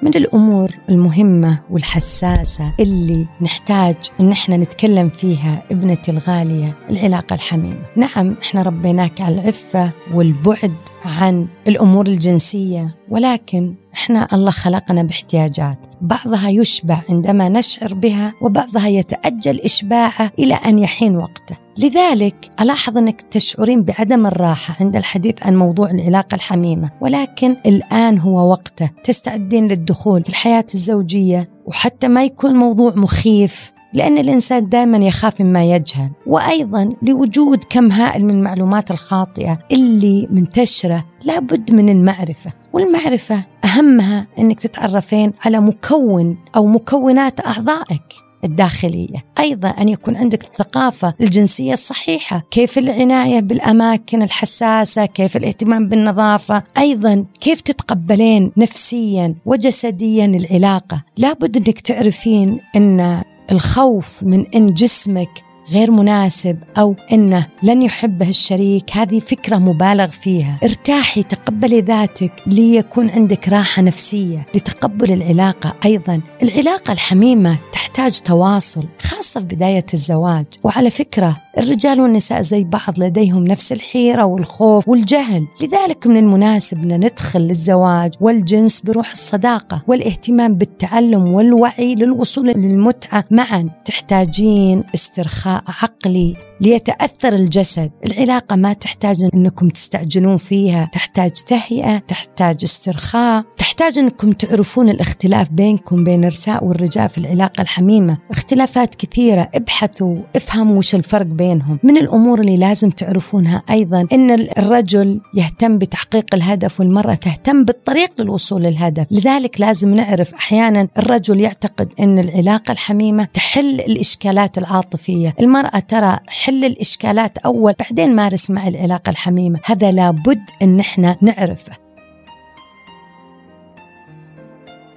من 0.03 0.17
الأمور 0.17 0.71
المهمة 0.89 1.59
والحساسة 1.71 2.73
اللي 2.81 3.27
نحتاج 3.41 3.97
إن 4.21 4.33
إحنا 4.33 4.57
نتكلم 4.57 5.09
فيها 5.09 5.63
ابنتي 5.71 6.11
الغالية 6.11 6.77
العلاقة 6.91 7.35
الحميمة. 7.35 7.83
نعم 7.97 8.37
إحنا 8.43 8.63
ربيناك 8.63 9.21
على 9.21 9.35
العفة 9.35 9.91
والبعد 10.15 10.75
عن 11.05 11.47
الأمور 11.69 12.07
الجنسية 12.07 12.97
ولكن 13.09 13.75
إحنا 13.95 14.29
الله 14.33 14.51
خلقنا 14.51 15.03
باحتياجات. 15.03 15.79
بعضها 16.01 16.49
يشبع 16.49 17.03
عندما 17.09 17.49
نشعر 17.49 17.95
بها 17.95 18.33
وبعضها 18.41 18.89
يتأجل 18.89 19.61
إشباعه 19.61 20.31
إلى 20.39 20.55
أن 20.55 20.79
يحين 20.79 21.17
وقته. 21.17 21.57
لذلك 21.79 22.51
ألاحظ 22.61 22.99
أنك 22.99 23.23
تشعرين 23.23 23.83
بعدم 23.83 24.27
الراحة 24.27 24.77
عند 24.81 24.97
الحديث 24.97 25.35
عن 25.43 25.57
موضوع 25.57 25.91
العلاقة 25.91 26.35
الحميمة. 26.35 26.91
ولكن 27.01 27.57
الآن 27.67 28.19
هو 28.19 28.51
وقته. 28.51 28.91
تستعدين 29.05 29.69
للدخول 29.69 30.23
في 30.23 30.31
الحياة 30.31 30.67
الزوجية 30.75 31.49
وحتى 31.67 32.09
ما 32.09 32.25
يكون 32.25 32.55
موضوع 32.55 32.93
مخيف 32.97 33.74
لأن 33.95 34.19
الإنسان 34.19 34.69
دائما 34.69 34.99
يخاف 34.99 35.41
مما 35.41 35.65
يجهل 35.65 36.11
وأيضا 36.27 36.93
لوجود 37.03 37.65
كم 37.71 37.93
هائل 37.93 38.25
من 38.25 38.31
المعلومات 38.31 38.91
الخاطئة 38.91 39.59
اللي 39.73 40.29
منتشرة 40.31 41.05
لابد 41.25 41.73
من 41.73 41.89
المعرفة. 41.89 42.53
والمعرفة 42.73 43.45
أهمها 43.65 44.27
أنك 44.39 44.61
تتعرفين 44.61 45.33
على 45.45 45.61
مكون 45.61 46.37
أو 46.57 46.67
مكونات 46.67 47.47
أعضائك 47.47 48.03
الداخلية. 48.45 49.25
أيضا 49.39 49.69
أن 49.69 49.89
يكون 49.89 50.17
عندك 50.17 50.45
الثقافة 50.45 51.15
الجنسية 51.21 51.73
الصحيحة 51.73 52.43
كيف 52.51 52.79
العناية 52.79 53.41
بالأماكن 53.41 54.23
الحساسة 54.23 55.07
كيف 55.07 55.37
الاهتمام 55.37 55.89
بالنظافة. 55.89 56.63
أيضا 56.79 57.25
كيف 57.41 57.61
تتقبلين 57.61 58.53
نفسيا 58.57 59.35
وجسديا 59.47 60.27
العلاقة. 60.27 61.03
لابد 61.17 61.57
أنك 61.57 61.81
تعرفين 61.81 62.61
أن 62.77 63.23
الخوف 63.51 64.23
من 64.23 64.47
إن 64.55 64.75
جسمك 64.75 65.45
غير 65.71 65.91
مناسب 65.91 66.59
أو 66.79 66.97
إنه 67.13 67.47
لن 67.63 67.83
يحبه 67.83 68.29
الشريك 68.29 68.97
هذه 68.97 69.21
فكرة 69.21 69.57
مبالغ 69.57 70.07
فيها. 70.07 70.59
ارتاحي 70.65 71.23
تقبلي 71.23 71.81
ذاتك 71.81 72.33
ليكون 72.47 73.11
عندك 73.11 73.49
راحة 73.49 73.83
نفسية 73.83 74.47
لتقبل 74.55 75.13
العلاقة 75.13 75.75
أيضا. 75.85 76.21
العلاقة 76.43 76.93
الحميمة 76.93 77.59
تحتاج 77.73 78.21
تواصل 78.21 78.85
خاصة 79.01 79.41
في 79.41 79.47
بداية 79.47 79.87
الزواج. 79.95 80.47
وعلى 80.63 80.91
فكرة 80.91 81.44
الرجال 81.59 82.01
والنساء 82.01 82.41
زي 82.41 82.65
بعض 82.65 82.99
لديهم 82.99 83.45
نفس 83.45 83.73
الحيرة 83.73 84.25
والخوف 84.25 84.89
والجهل. 84.89 85.47
لذلك 85.63 86.07
من 86.07 86.17
المناسب 86.17 86.83
أن 86.83 87.05
ندخل 87.05 87.41
للزواج 87.41 88.15
والجنس 88.21 88.81
بروح 88.81 89.11
الصداقة 89.11 89.83
والاهتمام 89.87 90.55
بالتعلم 90.55 91.33
والوعي 91.33 91.95
للوصول 91.95 92.47
للمتعة. 92.47 93.25
معا 93.31 93.71
تحتاجين 93.85 94.85
استرخاء 94.95 95.63
عقلي. 95.83 96.37
ليتأثر 96.61 97.33
الجسد. 97.33 97.91
العلاقة 98.07 98.57
ما 98.57 98.73
تحتاج 98.73 99.29
أنكم 99.35 99.69
تستعجلون 99.69 100.37
فيها. 100.37 100.91
تحتاج 100.93 101.31
تهيئة 101.31 101.99
تحتاج 101.99 102.57
استرخاء. 102.65 103.45
تحتاج 103.59 103.99
أنكم 103.99 104.33
تعرفون 104.33 104.89
الاختلاف 104.89 105.51
بينكم 105.51 106.05
بين 106.05 106.25
النساء 106.25 106.65
والرجال 106.65 107.09
في 107.09 107.19
العلاقة 107.19 107.63
الحميمة. 107.63 108.19
اختلافات 108.31 108.95
كثيرة 108.95 109.51
ابحثوا 109.55 110.17
افهموا 110.37 110.79
وش 110.79 110.95
الفرق 110.95 111.27
بينهم. 111.27 111.79
من 111.83 111.97
الأمور 111.97 112.41
اللي 112.41 112.57
لازم 112.57 112.91
تعرفونها 112.91 113.63
أيضا 113.71 114.07
أن 114.13 114.31
الرجل 114.31 115.21
يهتم 115.35 115.79
بتحقيق 115.79 116.35
الهدف 116.35 116.81
والمرأة 116.81 117.15
تهتم 117.15 117.65
بالطريق 117.65 118.11
للوصول 118.19 118.63
للهدف. 118.63 119.07
لذلك 119.11 119.61
لازم 119.61 119.95
نعرف 119.95 120.35
أحيانا 120.35 120.89
الرجل 120.99 121.41
يعتقد 121.41 121.93
أن 122.01 122.19
العلاقة 122.19 122.73
الحميمة 122.73 123.25
تحل 123.35 123.81
الإشكالات 123.81 124.59
العاطفية. 124.59 125.35
المرأة 125.41 125.79
ترى 125.79 126.19
حل 126.45 126.65
الإشكالات 126.65 127.39
أول 127.39 127.75
بعدين 127.81 128.17
مارس 128.17 128.51
مع 128.51 128.69
العلاقة 128.69 129.11
الحميمة. 129.11 129.61
هذا 129.65 129.91
لابد 129.91 130.51
أن 130.63 130.81
إحنا 130.81 131.17
نعرفه. 131.23 131.84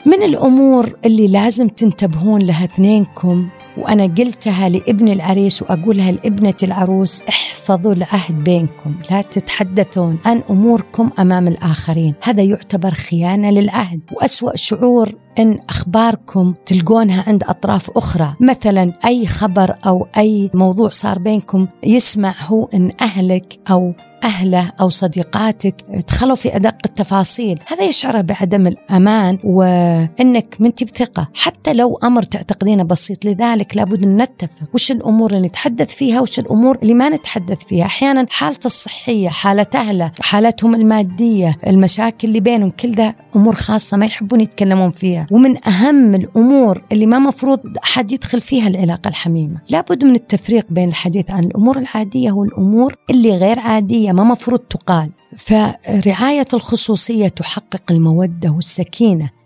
من 0.06 0.24
الأمور 0.24 0.96
اللي 1.06 1.28
لازم 1.28 1.68
تنتبهون 1.68 2.42
لها 2.42 2.66
اثنينكم 2.66 3.50
وأنا 3.78 4.04
قلتها 4.04 4.70
لابن 4.70 5.08
العريس 5.08 5.62
وأقولها 5.62 6.12
لابنة 6.12 6.54
العروس 6.64 7.22
احفظوا 7.22 7.94
العهد 7.94 8.44
بينكم 8.44 8.96
لا 9.12 9.22
تتحدثون 9.22 10.18
عن 10.26 10.44
أموركم 10.50 11.10
أمام 11.20 11.48
الآخرين. 11.48 12.14
هذا 12.24 12.44
يعتبر 12.44 12.92
خيانة 12.92 13.50
للعهد. 13.50 14.02
وأسوأ 14.12 14.56
شعور 14.56 15.12
إن 15.40 15.60
أخباركم 15.70 16.54
تلقونها 16.66 17.24
عند 17.28 17.44
أطراف 17.44 17.98
أخرى، 17.98 18.36
مثلا 18.40 18.94
أي 19.06 19.28
خبر 19.28 19.76
أو 19.86 20.08
أي 20.18 20.50
موضوع 20.54 20.90
صار 20.90 21.20
بينكم 21.20 21.68
يسمع 21.84 22.34
هو 22.48 22.70
إن 22.74 22.92
أهلك 23.02 23.60
أو 23.72 23.94
أهله 24.24 24.72
أو 24.82 24.90
صديقاتك 24.90 25.76
دخلوا 26.08 26.36
في 26.36 26.56
أدق 26.56 26.76
التفاصيل. 26.86 27.60
هذا 27.68 27.84
يشعر 27.84 28.22
بعدم 28.22 28.68
الأمان 28.68 29.40
وأنك 29.44 30.56
منتي 30.60 30.86
بثقة 30.86 31.30
حتى 31.36 31.74
لو 31.74 32.00
أمر 32.04 32.24
تعتقدينه 32.24 32.84
بسيط 32.84 33.26
لذلك 33.26 33.78
لابد 33.78 34.06
أن 34.06 34.22
نتفق. 34.22 34.68
وش 34.74 34.92
الأمور 34.92 35.34
اللي 35.34 35.48
نتحدث 35.48 35.96
فيها؟ 35.96 36.22
وش 36.22 36.40
الأمور 36.40 36.78
اللي 36.84 36.94
ما 36.94 37.10
نتحدث 37.10 37.66
فيها؟ 37.66 37.86
أحيانا 37.86 38.26
حالته 38.30 38.66
الصحية 38.66 39.30
حالة 39.30 39.66
أهله 39.76 40.12
حالتهم 40.20 40.76
المادية 40.76 41.56
المشاكل 41.68 42.28
اللي 42.28 42.40
بينهم 42.40 42.70
كل 42.70 42.92
ذا 42.92 43.14
أمور 43.36 43.56
خاصة 43.56 43.98
ما 43.98 44.06
يحبون 44.06 44.42
يتكلمون 44.42 44.90
فيها. 44.92 45.28
ومن 45.32 45.68
أهم 45.68 46.16
الأمور 46.16 46.84
اللي 46.92 47.06
ما 47.06 47.20
مفروض 47.20 47.60
أحد 47.84 48.12
يدخل 48.12 48.42
فيها 48.42 48.68
العلاقة 48.68 49.08
الحميمة. 49.08 49.62
لابد 49.70 50.06
من 50.06 50.16
التفريق 50.16 50.66
بين 50.70 50.90
الحديث 50.90 51.32
عن 51.32 51.44
الأمور 51.44 51.78
العادية 51.78 52.32
والأمور 52.32 52.96
اللي 53.10 53.38
غير 53.38 53.60
عادية. 53.60 54.07
ما 54.14 54.24
مفروض 54.24 54.60
تقال 54.60 55.12
فرعاية 55.38 56.46
الخصوصية 56.54 57.28
تحقق 57.28 57.92
المودة 57.92 58.50
والسكينة. 58.50 59.37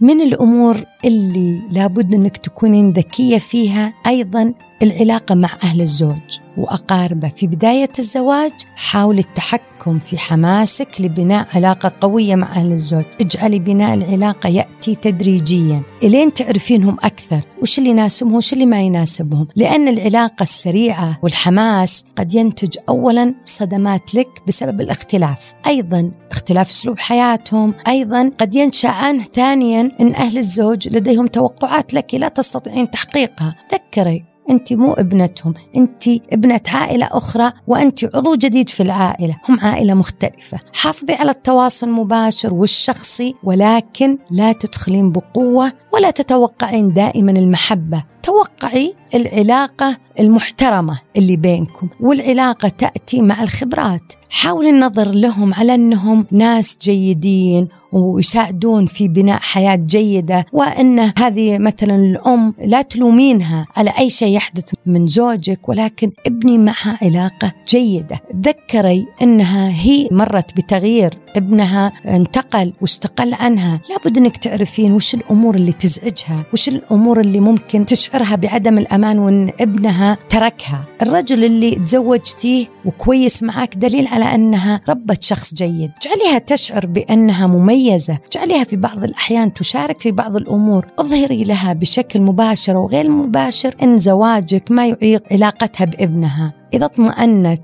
من 0.00 0.20
الأمور 0.20 0.84
اللي 1.04 1.62
لابد 1.70 2.14
أنك 2.14 2.36
تكونين 2.36 2.92
ذكية 2.92 3.38
فيها 3.38 3.94
أيضا 4.06 4.54
العلاقة 4.82 5.34
مع 5.34 5.48
أهل 5.62 5.80
الزوج 5.80 6.38
وأقاربه. 6.56 7.28
في 7.28 7.46
بداية 7.46 7.90
الزواج 7.98 8.52
حاول 8.76 9.18
التحكم 9.18 9.98
في 9.98 10.18
حماسك 10.18 10.88
لبناء 11.00 11.48
علاقة 11.54 11.92
قوية 12.00 12.36
مع 12.36 12.52
أهل 12.52 12.72
الزوج. 12.72 13.04
اجعلي 13.20 13.58
بناء 13.58 13.94
العلاقة 13.94 14.48
يأتي 14.48 14.94
تدريجيا. 14.94 15.82
إلين 16.02 16.34
تعرفينهم 16.34 16.96
أكثر. 17.02 17.40
وش 17.62 17.78
اللي 17.78 17.90
يناسبهم 17.90 18.34
وش 18.34 18.52
اللي 18.52 18.66
ما 18.66 18.80
يناسبهم. 18.80 19.48
لأن 19.56 19.88
العلاقة 19.88 20.42
السريعة 20.42 21.18
والحماس 21.22 22.04
قد 22.16 22.34
ينتج 22.34 22.76
اولا 22.88 23.34
صدمات 23.44 24.14
لك 24.14 24.28
بسبب 24.46 24.80
الاختلاف. 24.80 25.52
أيضا 25.66 26.10
اختلاف 26.40 26.70
اسلوب 26.70 26.98
حياتهم. 26.98 27.74
أيضا 27.88 28.30
قد 28.38 28.54
ينشأ 28.54 28.88
عنه 28.88 29.24
ثانيا 29.34 29.90
إن 30.00 30.14
أهل 30.14 30.38
الزوج 30.38 30.88
لديهم 30.88 31.26
توقعات 31.26 31.94
لك 31.94 32.14
لا 32.14 32.28
تستطيعين 32.28 32.90
تحقيقها. 32.90 33.56
ذكري 33.72 34.29
أنت 34.50 34.72
مو 34.72 34.92
ابنتهم 34.92 35.54
أنت 35.76 36.08
ابنة 36.08 36.60
عائلة 36.68 37.08
أخرى 37.12 37.52
وأنت 37.66 38.04
عضو 38.04 38.34
جديد 38.34 38.68
في 38.68 38.82
العائلة 38.82 39.36
هم 39.48 39.60
عائلة 39.60 39.94
مختلفة. 39.94 40.58
حافظي 40.74 41.14
على 41.14 41.30
التواصل 41.30 41.86
المباشر 41.86 42.54
والشخصي 42.54 43.34
ولكن 43.44 44.18
لا 44.30 44.52
تدخلين 44.52 45.12
بقوة 45.12 45.72
ولا 45.92 46.10
تتوقعين 46.10 46.92
دائما 46.92 47.30
المحبة. 47.32 48.04
توقعي 48.22 48.94
العلاقة 49.14 49.96
المحترمة 50.20 51.00
اللي 51.16 51.36
بينكم 51.36 51.88
والعلاقة 52.00 52.68
تأتي 52.68 53.22
مع 53.22 53.42
الخبرات. 53.42 54.12
حاول 54.30 54.66
النظر 54.66 55.10
لهم 55.10 55.54
على 55.54 55.74
أنهم 55.74 56.26
ناس 56.32 56.78
جيدين 56.82 57.68
ويساعدون 57.92 58.86
في 58.86 59.08
بناء 59.08 59.38
حياة 59.40 59.76
جيدة 59.76 60.46
وأن 60.52 61.12
هذه 61.18 61.58
مثلا 61.58 61.96
الأم 61.96 62.54
لا 62.64 62.82
تلومينها 62.82 63.66
على 63.76 63.92
أي 63.98 64.10
شيء 64.10 64.36
يحدث 64.36 64.72
من 64.86 65.06
زوجك 65.06 65.68
ولكن 65.68 66.12
ابني 66.26 66.58
معها 66.58 66.98
علاقة 67.02 67.52
جيدة. 67.68 68.20
تذكري 68.42 69.06
أنها 69.22 69.70
هي 69.70 70.08
مرت 70.10 70.56
بتغيير 70.56 71.18
ابنها 71.36 71.92
انتقل 72.06 72.72
واستقل 72.80 73.34
عنها. 73.34 73.80
لابد 73.90 74.18
أنك 74.18 74.36
تعرفين 74.36 74.92
وش 74.92 75.14
الأمور 75.14 75.54
اللي 75.54 75.72
تزعجها 75.72 76.44
وش 76.52 76.68
الأمور 76.68 77.20
اللي 77.20 77.40
ممكن 77.40 77.84
تشعرها 77.84 78.36
بعدم 78.36 78.78
الأمان 78.78 79.18
وأن 79.18 79.52
ابنها 79.60 80.18
تركها. 80.28 80.84
الرجل 81.02 81.44
اللي 81.44 81.74
تزوجتيه 81.74 82.66
وكويس 82.84 83.42
معك 83.42 83.76
دليل 83.76 84.06
على 84.06 84.24
أنها 84.34 84.80
ربت 84.88 85.22
شخص 85.22 85.54
جيد. 85.54 85.90
جعليها 86.02 86.38
تشعر 86.38 86.86
بأنها 86.86 87.46
مميزة. 87.46 88.18
جعليها 88.32 88.64
في 88.64 88.76
بعض 88.76 89.04
الأحيان 89.04 89.54
تشارك 89.54 90.00
في 90.00 90.10
بعض 90.10 90.36
الأمور. 90.36 90.86
اظهري 90.98 91.44
لها 91.44 91.72
بشكل 91.72 92.20
مباشر 92.20 92.76
وغير 92.76 93.10
مباشر 93.10 93.74
أن 93.82 93.96
زواجك 93.96 94.70
ما 94.70 94.86
يعيق 94.86 95.22
علاقتها 95.32 95.84
بابنها. 95.84 96.54
إذا 96.74 96.84
اطمأنت 96.84 97.60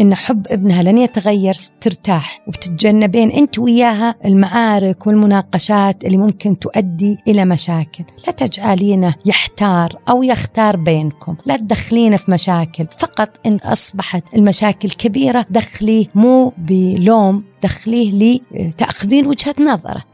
إن 0.00 0.14
حب 0.14 0.46
ابنها 0.50 0.82
لن 0.82 0.98
يتغير 0.98 1.54
ترتاح 1.80 2.40
وبتتجنبين 2.46 3.30
أنت 3.30 3.58
وياها 3.58 4.14
المعارك 4.24 5.06
والمناقشات 5.06 6.04
اللي 6.04 6.16
ممكن 6.16 6.58
تؤدي 6.58 7.18
إلى 7.28 7.44
مشاكل. 7.44 8.04
لا 8.26 8.32
تجعلينه 8.32 9.14
يحتار 9.26 9.98
أو 10.08 10.22
يختار 10.22 10.76
بينكم. 10.76 11.36
لا 11.46 11.56
تدخلينه 11.56 12.16
في 12.16 12.30
مشاكل. 12.30 12.86
فقط 12.98 13.46
إن 13.46 13.56
أصبحت 13.56 14.34
المشاكل 14.34 14.90
كبيرة 14.90 15.46
دخليه 15.50 16.06
مو 16.14 16.52
بلوم 16.58 17.44
دخليه 17.62 18.40
لتأخذين 18.52 19.26
وجهة 19.26 19.54
نظره. 19.60 20.04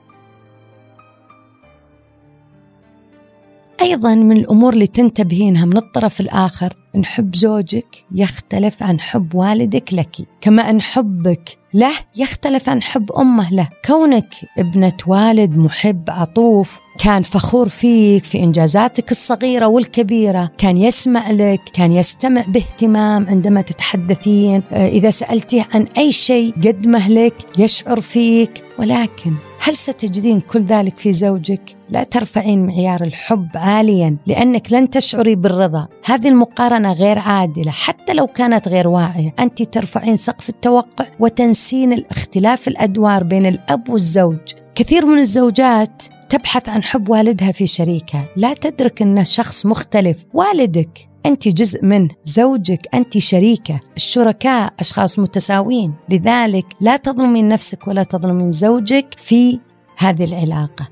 أيضا 3.83 4.15
من 4.15 4.37
الأمور 4.37 4.73
اللي 4.73 4.87
تنتبهينها 4.87 5.65
من 5.65 5.77
الطرف 5.77 6.21
الآخر 6.21 6.77
إن 6.97 7.05
حب 7.05 7.37
زوجك 7.37 8.05
يختلف 8.15 8.83
عن 8.83 9.01
حب 9.01 9.35
والدك 9.35 9.95
لك. 9.95 10.17
كما 10.41 10.71
إن 10.71 10.81
حبك 10.81 11.59
له 11.75 11.93
يختلف 12.17 12.69
عن 12.69 12.83
حب 12.83 13.13
أمه 13.13 13.51
له. 13.51 13.69
كونك 13.85 14.35
ابنة 14.59 14.97
والد 15.07 15.57
محب 15.57 16.11
عطوف 16.11 16.81
كان 16.99 17.23
فخور 17.23 17.69
فيك 17.69 18.25
في 18.25 18.39
إنجازاتك 18.39 19.11
الصغيرة 19.11 19.67
والكبيرة 19.67 20.51
كان 20.59 20.77
يسمع 20.77 21.31
لك 21.31 21.61
كان 21.73 21.93
يستمع 21.93 22.45
باهتمام 22.49 23.27
عندما 23.27 23.61
تتحدثين. 23.61 24.63
إذا 24.73 25.11
سألتيه 25.11 25.69
عن 25.75 25.87
أي 25.99 26.13
شيء 26.13 26.55
قدمه 26.55 27.09
لك 27.09 27.35
يشعر 27.59 28.01
فيك. 28.01 28.65
ولكن 28.79 29.35
هل 29.67 29.77
ستجدين 29.77 30.41
كل 30.41 30.63
ذلك 30.63 30.99
في 30.99 31.13
زوجك؟ 31.13 31.77
لا 31.89 32.03
ترفعين 32.03 32.67
معيار 32.67 33.05
الحب 33.05 33.49
عاليا 33.55 34.17
لأنك 34.27 34.73
لن 34.73 34.91
تشعري 34.91 35.35
بالرضا. 35.35 35.89
هذه 36.05 36.29
المقارنة 36.29 36.93
غير 36.93 37.19
عادلة 37.19 37.71
حتى 37.71 38.15
لو 38.15 38.27
كانت 38.27 38.69
غير 38.69 38.89
واعية. 38.89 39.35
أنت 39.39 39.63
ترفعين 39.63 40.17
سقف 40.17 40.49
التوقع 40.49 41.07
وتنسين 41.21 41.93
الاختلاف 41.93 42.69
الأدوار 42.69 43.25
بين 43.25 43.47
الأب 43.47 43.89
والزوج. 43.89 44.39
كثير 44.75 45.07
من 45.07 45.19
الزوجات 45.19 46.03
تبحث 46.29 46.69
عن 46.69 46.83
حب 46.83 47.09
والدها 47.09 47.53
في 47.53 47.67
شريكها. 47.67 48.29
لا 48.37 48.55
تدرك 48.55 49.03
أنه 49.03 49.23
شخص 49.23 49.67
مختلف 49.67 50.25
والدك 50.35 51.09
أنت 51.27 51.49
جزء 51.49 51.85
منه 51.85 52.09
زوجك 52.25 52.89
أنت 52.95 53.19
شريكة 53.19 53.81
الشركاء 53.97 54.75
أشخاص 54.81 55.19
متساويين. 55.19 55.95
لذلك 56.09 56.67
لا 56.81 56.97
تظلمين 56.97 57.49
نفسك 57.49 57.89
ولا 57.89 58.03
تظلمين 58.03 58.51
زوجك 58.51 59.15
في 59.19 59.61
هذه 59.97 60.25
العلاقة. 60.25 60.89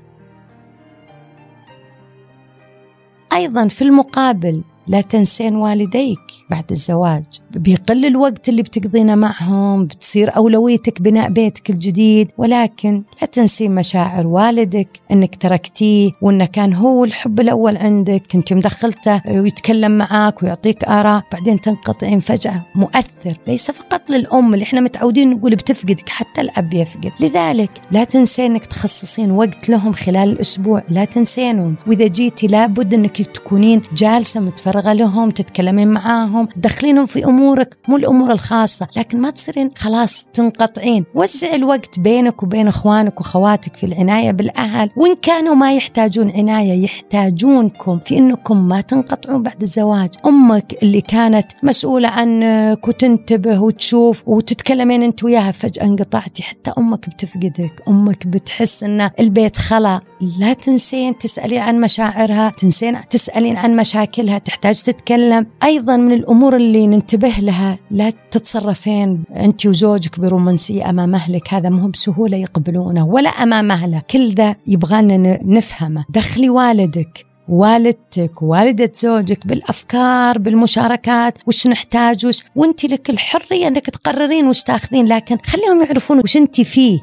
أيضا 3.33 3.67
في 3.67 3.81
المقابل 3.81 4.63
لا 4.87 5.01
تنسين 5.01 5.55
والديك 5.55 6.19
بعد 6.49 6.71
الزواج. 6.71 7.23
بيقل 7.51 8.05
الوقت 8.05 8.49
اللي 8.49 8.61
بتقضينه 8.61 9.15
معهم 9.15 9.85
بتصير 9.85 10.35
أولويتك 10.35 11.01
بناء 11.01 11.29
بيتك 11.29 11.69
الجديد. 11.69 12.31
ولكن 12.37 13.03
لا 13.21 13.27
تنسين 13.27 13.75
مشاعر 13.75 14.27
والدك 14.27 14.89
أنك 15.11 15.35
تركتيه 15.35 16.11
وأنه 16.21 16.45
كان 16.45 16.73
هو 16.73 17.03
الحب 17.03 17.39
الأول 17.39 17.77
عندك. 17.77 18.23
كنت 18.31 18.53
مدخلته 18.53 19.21
ويتكلم 19.27 19.97
معاك 19.97 20.43
ويعطيك 20.43 20.83
آراء. 20.83 21.23
بعدين 21.31 21.61
تنقطعين 21.61 22.19
فجأة. 22.19 22.65
مؤثر. 22.75 23.37
ليس 23.47 23.71
فقط 23.71 24.09
للأم 24.09 24.53
اللي 24.53 24.63
إحنا 24.63 24.81
متعودين 24.81 25.29
نقول 25.29 25.55
بتفقدك 25.55 26.09
حتى 26.09 26.41
الأب 26.41 26.73
يفقد. 26.73 27.11
لذلك 27.19 27.71
لا 27.91 28.03
تنسين 28.03 28.51
أنك 28.51 28.65
تخصصين 28.65 29.31
وقت 29.31 29.69
لهم 29.69 29.91
خلال 29.91 30.29
الأسبوع. 30.29 30.83
لا 30.89 31.05
تنسينهم. 31.05 31.75
وإذا 31.87 32.07
جيتي 32.07 32.47
لابد 32.47 32.93
أنك 32.93 33.21
تكونين 33.21 33.81
جالسة 33.95 34.39
متفرغة 34.39 34.74
لهم 34.79 35.31
تتكلمين 35.31 35.87
معاهم 35.87 36.45
تدخلينهم 36.45 37.05
في 37.05 37.25
أمورك 37.25 37.77
مو 37.87 37.97
الأمور 37.97 38.31
الخاصة 38.31 38.87
لكن 38.97 39.21
ما 39.21 39.29
تصيرين 39.29 39.71
خلاص 39.75 40.27
تنقطعين. 40.33 41.05
وزعي 41.15 41.55
الوقت 41.55 41.99
بينك 41.99 42.43
وبين 42.43 42.67
إخوانك 42.67 43.19
واخواتك 43.19 43.77
في 43.77 43.85
العناية 43.85 44.31
بالأهل. 44.31 44.89
وإن 44.97 45.15
كانوا 45.15 45.55
ما 45.55 45.75
يحتاجون 45.75 46.31
عناية 46.31 46.83
يحتاجونكم 46.83 47.99
في 48.05 48.17
إنكم 48.17 48.67
ما 48.67 48.81
تنقطعون 48.81 49.43
بعد 49.43 49.61
الزواج. 49.61 50.09
أمك 50.25 50.83
اللي 50.83 51.01
كانت 51.01 51.51
مسؤولة 51.63 52.07
عنك 52.07 52.87
وتنتبه 52.87 53.59
وتشوف 53.59 54.23
وتتكلمين 54.27 55.03
أنت 55.03 55.23
وياها 55.23 55.51
فجأة 55.51 55.83
انقطعتي. 55.83 56.43
حتى 56.43 56.71
أمك 56.77 57.09
بتفقدك. 57.09 57.83
أمك 57.87 58.27
بتحس 58.27 58.83
إن 58.83 59.09
البيت 59.19 59.57
خلا. 59.57 60.01
لا 60.39 60.53
تنسين 60.53 61.17
تسألين 61.17 61.59
عن 61.59 61.79
مشاعرها 61.81 62.49
تنسين 62.49 62.99
تسألين 63.09 63.57
عن 63.57 63.75
مشاكلها 63.75 64.37
تحتاج 64.37 64.64
تتكلم 64.73 65.47
أيضا 65.63 65.97
من 65.97 66.11
الأمور 66.11 66.55
اللي 66.55 66.87
ننتبه 66.87 67.33
لها. 67.39 67.77
لا 67.91 68.13
تتصرفين 68.31 69.23
أنت 69.35 69.65
وزوجك 69.65 70.19
برومانسية 70.19 70.89
أمام 70.89 71.15
أهلك 71.15 71.53
هذا 71.53 71.69
مو 71.69 71.87
بسهولة 71.87 72.37
يقبلونه 72.37 73.05
ولا 73.05 73.29
أمام 73.29 73.71
أهله. 73.71 74.01
كل 74.09 74.29
ذا 74.29 74.55
يبغانا 74.67 75.39
نفهمه. 75.43 76.05
دخلي 76.09 76.49
والدك 76.49 77.25
والدتك 77.49 78.41
والدة 78.41 78.91
زوجك 78.95 79.47
بالأفكار 79.47 80.37
بالمشاركات 80.37 81.37
وش 81.47 81.67
نحتاج 81.67 82.25
وش 82.25 82.43
وأنت 82.55 82.85
لك 82.85 83.09
الحرية 83.09 83.67
إنك 83.67 83.89
تقررين 83.89 84.47
وش 84.47 84.63
تاخذين. 84.63 85.05
لكن 85.05 85.37
خليهم 85.45 85.83
يعرفون 85.83 86.19
وش 86.19 86.37
أنت 86.37 86.61
فيه. 86.61 86.99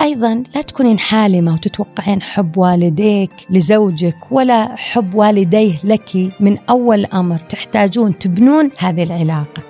أيضا 0.00 0.42
لا 0.54 0.62
تكونين 0.62 0.98
حالمة 0.98 1.52
وتتوقعين 1.54 2.22
حب 2.22 2.58
والديك 2.58 3.30
لزوجك 3.50 4.16
ولا 4.30 4.76
حب 4.76 5.14
والديه 5.14 5.74
لك 5.84 6.32
من 6.40 6.58
أول 6.70 7.04
أمر 7.04 7.38
تحتاجون 7.38 8.18
تبنون 8.18 8.70
هذه 8.78 9.02
العلاقة. 9.02 9.62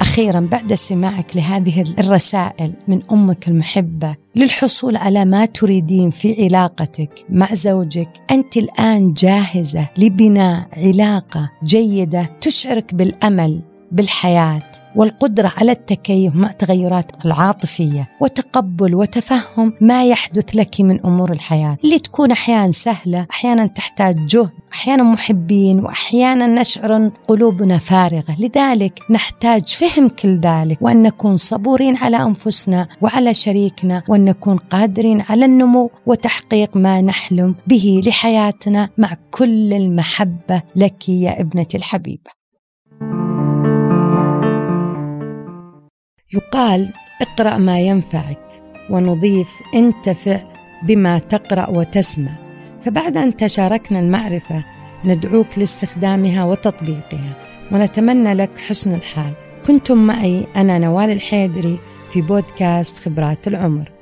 أخيرا 0.00 0.40
بعد 0.40 0.74
سماعك 0.74 1.36
لهذه 1.36 1.84
الرسائل 1.98 2.72
من 2.88 3.02
أمك 3.12 3.48
المحبة 3.48 4.16
للحصول 4.36 4.96
على 4.96 5.24
ما 5.24 5.46
تريدين 5.46 6.10
في 6.10 6.44
علاقتك 6.44 7.24
مع 7.28 7.54
زوجك 7.54 8.08
أنت 8.30 8.56
الآن 8.56 9.12
جاهزة 9.12 9.88
لبناء 9.98 10.68
علاقة 10.76 11.50
جيدة 11.64 12.30
تشعرك 12.40 12.94
بالأمل 12.94 13.60
بالحياة 13.92 14.62
والقدرة 14.96 15.52
على 15.56 15.72
التكيف 15.72 16.34
مع 16.34 16.50
التغيرات 16.50 17.24
العاطفية 17.24 18.08
وتقبل 18.20 18.94
وتفهم 18.94 19.72
ما 19.80 20.04
يحدث 20.06 20.56
لك 20.56 20.80
من 20.80 21.06
أمور 21.06 21.32
الحياة 21.32 21.76
اللي 21.84 21.98
تكون 21.98 22.30
أحيانا 22.30 22.70
سهلة 22.70 23.26
أحيانا 23.30 23.66
تحتاج 23.66 24.26
جهد 24.26 24.50
أحيانا 24.72 25.02
محبين 25.02 25.80
واحيانا 25.80 26.46
نشعر 26.46 27.10
قلوبنا 27.28 27.78
فارغة. 27.78 28.36
لذلك 28.38 29.00
نحتاج 29.10 29.68
فهم 29.68 30.08
كل 30.08 30.40
ذلك 30.40 30.78
وأن 30.80 31.02
نكون 31.02 31.36
صبورين 31.36 31.96
على 31.96 32.16
أنفسنا 32.22 32.88
وعلى 33.00 33.34
شريكنا 33.34 34.02
وأن 34.08 34.24
نكون 34.24 34.56
قادرين 34.56 35.20
على 35.20 35.44
النمو 35.44 35.90
وتحقيق 36.06 36.76
ما 36.76 37.00
نحلم 37.00 37.54
به 37.66 38.00
لحياتنا 38.06 38.88
مع 38.98 39.16
كل 39.30 39.72
المحبة 39.72 40.62
لك 40.76 41.08
يا 41.08 41.40
ابنتي 41.40 41.76
الحبيبة. 41.76 42.41
يقال 46.34 46.92
اقرأ 47.20 47.56
ما 47.56 47.80
ينفعك 47.80 48.62
ونضيف 48.90 49.62
انتفع 49.74 50.40
بما 50.82 51.18
تقرأ 51.18 51.70
وتسمع. 51.70 52.32
فبعد 52.82 53.16
أن 53.16 53.36
تشاركنا 53.36 54.00
المعرفة 54.00 54.64
ندعوك 55.04 55.58
لاستخدامها 55.58 56.44
وتطبيقها 56.44 57.36
ونتمنى 57.72 58.34
لك 58.34 58.58
حسن 58.58 58.94
الحال. 58.94 59.32
كنتم 59.66 59.98
معي 59.98 60.46
أنا 60.56 60.78
نوال 60.78 61.10
الحيدري 61.10 61.78
في 62.12 62.22
بودكاست 62.22 62.98
خبرات 62.98 63.48
العمر. 63.48 63.92